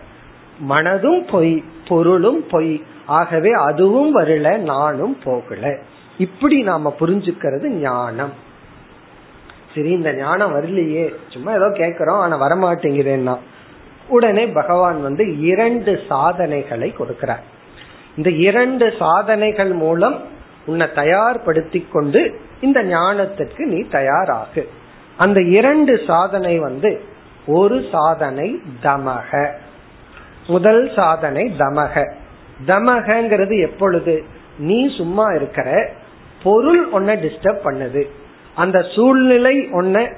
[0.69, 2.83] மனதும் பொய் பொருளும் பொய்.
[3.07, 5.79] ஆகவே அதுவும் வரல நானும் போகல.
[6.19, 8.33] இப்படி நாம புரிஞ்சுக்கிறது ஞானம்.
[9.75, 11.15] சரி இந்த ஞானம் வரலையே.
[11.29, 13.37] சும்மா ஏதோ கேக்குறோம் ஆனா வரமாட்டேங்கிறேன்னா
[14.09, 17.43] உடனே பகவான் வந்து இரண்டு சாதனைகளை கொடுக்கிறார்.
[18.17, 20.21] இந்த இரண்டு சாதனைகள் மூலம்
[20.67, 24.67] உன்னை தயார்படுத்தி கொண்டு இந்த ஞானத்திற்கு நீ தயாராகு.
[25.17, 27.05] அந்த இரண்டு சாதனை வந்து
[27.47, 29.51] ஒரு சாதனை தமக.
[30.47, 32.13] முதல் சாதனை தமக.
[32.67, 34.25] தமகங்கிறது எப்பொழுது?
[34.59, 35.91] நீ சும்மா இருக்கிற
[36.43, 38.09] பொருள் ஒன்ன டிஸ்டர்ப் பண்ணுது.
[38.55, 40.13] அந்த சூழ்நிலை ஒன்ன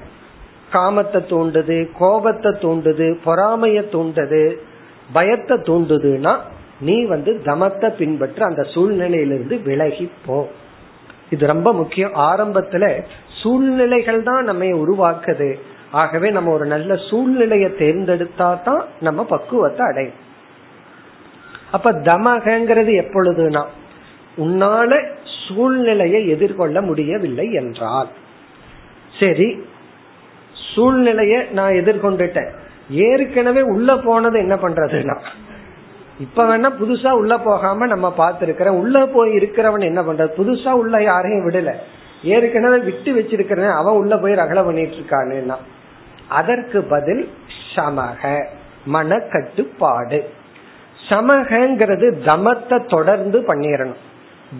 [0.73, 4.55] காமத்தை தூண்டுது கோபத்தை தூண்டுது பொறாமைய தூண்டுது
[5.13, 6.39] பயத்தை தூண்டுதுன்னா
[6.79, 10.47] நீ வந்து தமத்தை பின்பற்ற அந்த சூழ்நிலையிலிருந்து விலகி போ.
[11.29, 12.13] இது ரொம்ப முக்கியம்.
[12.13, 13.03] ஆரம்பத்துல
[13.41, 15.59] சூழ்நிலைகள் தான் நம்ம உருவாக்குது.
[16.01, 20.19] ஆகவே நம்ம ஒரு நல்ல சூழ்நிலையை தேர்ந்தெடுத்தா தான் நம்ம பக்குவத்தை அடையும்.
[21.71, 23.63] அப்ப தமகங்கிறது எப்பொழுதுனா
[24.37, 24.91] உன்னால
[25.45, 28.09] சூழ்நிலையை எதிர்கொள்ள முடியவில்லை என்றால்.
[29.19, 29.49] சரி
[30.71, 32.51] சூழ்நிலைய நான் எதிர்கொண்டுட்டேன்.
[32.89, 35.17] ஏற்கனவே உள்ள போனது என்ன பண்றதுன்னா
[36.19, 40.31] இப்ப வேணா புதுசா உள்ள போகாம நம்ம பார்த்திருக்கிற உள்ள போய் இருக்கிறவன் என்ன பண்றது?
[40.37, 41.71] புதுசா உள்ள யாரையும் விடல.
[42.23, 43.73] ஏற்கனவே விட்டு வச்சிருக்கிறேன்.
[43.73, 45.57] அவன் உள்ள போய் ரகல பண்ணிட்டு இருக்கானுன்னா.
[46.27, 47.29] அதற்கு பதில்
[47.75, 48.45] சமக
[48.85, 50.23] மன கட்டுப்பாடு
[51.09, 54.03] சமகங்கிறது தமத்தை தொடர்ந்து பண்ணிடணும்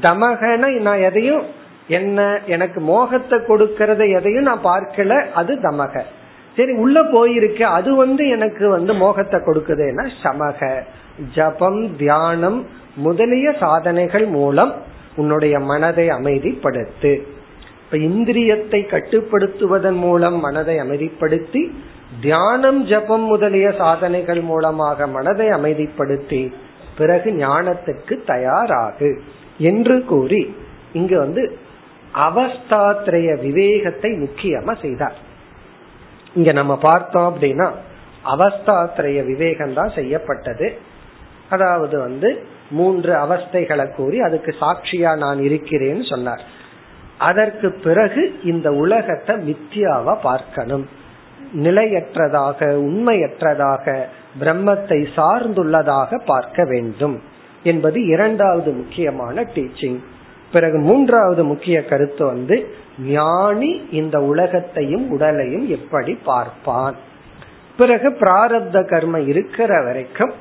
[0.03, 1.43] தமகன நான் எதையும்
[1.88, 6.01] என்ன எனக்கு மோகத்தை கொடுக்கறத எதையும் நான் பார்க்கல அது தமக.
[6.55, 10.84] சரி உள்ள போயிருக்கு அது வந்து எனக்கு வந்து மோகத்தை கொடுக்குதுன்னா சமக.
[11.34, 14.74] ஜபம் தியானம் முதலிய சாதனைகள் மூலம்
[15.16, 17.28] உன்னுடைய மனதை அமைதிப்படுத்து.
[17.86, 21.62] இப்ப இந்திரியத்தை கட்டுப்படுத்துவதன் மூலம் மனதை அமைதிப்படுத்தி
[22.22, 26.54] தியானம் ஜபம் முதலிய சாதனைகள் மூலமாக மனதை அமைதிப்படுத்தி
[26.98, 29.10] பிறகு ஞானத்துக்கு தயாராகு
[29.58, 30.56] என்று கூறி
[30.94, 31.44] இங்கு வந்து
[32.14, 35.18] அவஸ்தாத்திரைய விவேகத்தை முக்கியமா செய்தார்.
[36.34, 37.68] இங்க நம்ம பார்த்தோம் அப்படின்னா
[38.26, 40.68] அவஸ்தாத்திரைய விவேகம் தான் செய்யப்பட்டது.
[41.50, 42.30] அதாவது வந்து
[42.70, 46.44] மூன்று அவஸ்தைகளை கூறி அதுக்கு சாட்சியா நான் இருக்கிறேன்னு சொன்னார்.
[47.18, 50.86] அதற்கு பிறகு இந்த உலகத்தை மித்தியாவா பார்க்கணும்.
[51.55, 54.03] நிலையற்றதாக உண்மையற்றதாக
[54.39, 57.22] பிரம்மத்தை சார்ந்துள்ளதாக பார்க்க வேண்டும்
[57.63, 59.99] என்பது இரண்டாவது முக்கியமான டீச்சிங்
[60.51, 66.95] பிறகு மூன்றாவது முக்கிய கருத்து வந்து ஞானி இந்த உலகத்தையும் உடலையும் எப்படி பார்ப்பான்.
[67.78, 70.34] பிறகு பிராரப்த கர்ம இருக்கிற வரைக்கும்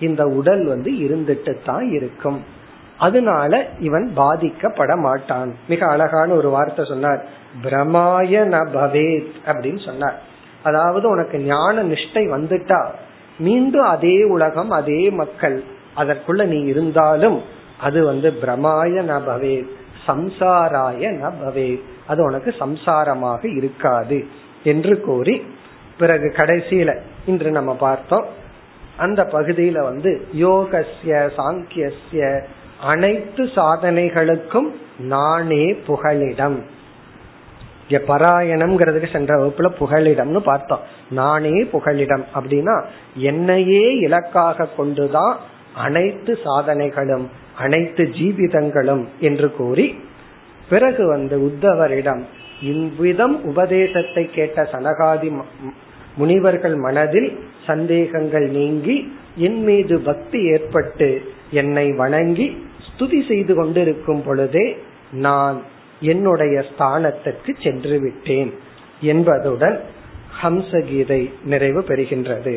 [0.00, 2.40] இந்த உடல் வந்து இருந்துட்டு தான் இருக்கும்.
[3.06, 5.50] அதனால இவன் பாதிக்கப்பட மாட்டான்.
[5.68, 7.20] மிக அழகான ஒரு வார்த்தை சொன்னார்.
[7.62, 10.18] பிரமாய ந பவேத் அப்படின்னு சொன்னார்.
[10.62, 12.80] அதாவது உனக்கு ஞான நிஷ்டை வந்துட்டா
[13.38, 15.56] மீண்டும் அதே உலகம் அதே மக்கள்
[15.96, 17.38] அதற்குள்ள நீ இருந்தாலும்
[17.80, 19.70] அது வந்து பிரமாய ந பவேத்
[20.06, 21.82] சம்சாராய ந பவேத்.
[22.06, 24.18] அது உனக்கு சம்சாரமாக இருக்காது
[24.64, 25.36] என்று கூறி
[25.98, 26.90] பிறகு கடைசியில
[27.26, 28.26] இன்று நம்ம பார்த்தோம்.
[28.96, 32.22] அந்த பகுதியில வந்து யோகசிய சாங்கியசிய
[32.82, 34.68] அனைத்து சாதனைகளுக்கும்
[34.98, 36.58] நானே புகலிடம்.
[37.84, 40.84] இங்க பராயணம்ங்கிறதுக்கு சென்ற வகுப்புல புகலிடம்னு பார்த்தோம்.
[41.10, 42.76] நானே புகலிடம் அப்படின்னா
[43.30, 45.36] என்னையே இலக்காக கொண்டுதான்
[45.74, 47.26] அனைத்து சாதனைகளும்
[47.58, 49.86] அனைத்து ஜீவிதங்களும் என்று கூறி
[50.68, 52.22] பிறகு வந்து உத்தவரிடம்
[52.62, 55.30] இவ்விதம் உபதேசத்தை கேட்ட சனகாதி
[56.16, 57.30] முனிவர்கள் மனதில்
[57.66, 58.96] சந்தேகங்கள் நீங்கி
[59.36, 61.08] என் மீது பக்தி ஏற்பட்டு
[61.50, 62.46] என்னை வணங்கி
[63.02, 64.78] ஸ்துதி செய்து கொண்டிருக்கும் பொழுதே
[65.10, 65.62] நான்
[66.00, 68.50] என்னுடைய ஸ்தானத்திற்கு சென்று விட்டேன்
[69.00, 69.80] என்பதுடன்
[70.42, 72.54] ஹம்சகீதை நிறைவு பெறுகின்றது.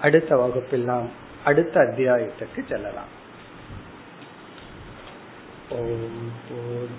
[0.00, 1.08] அடுத்த வகுப்பில் நாம்
[1.44, 3.12] அடுத்த அத்தியாயத்திற்கு செல்லலாம்.
[5.70, 6.94] ஓம் போர்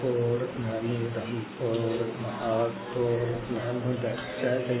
[0.00, 2.06] போர் நமிதம் போர்
[2.94, 4.80] போர் நமுதச்சதே.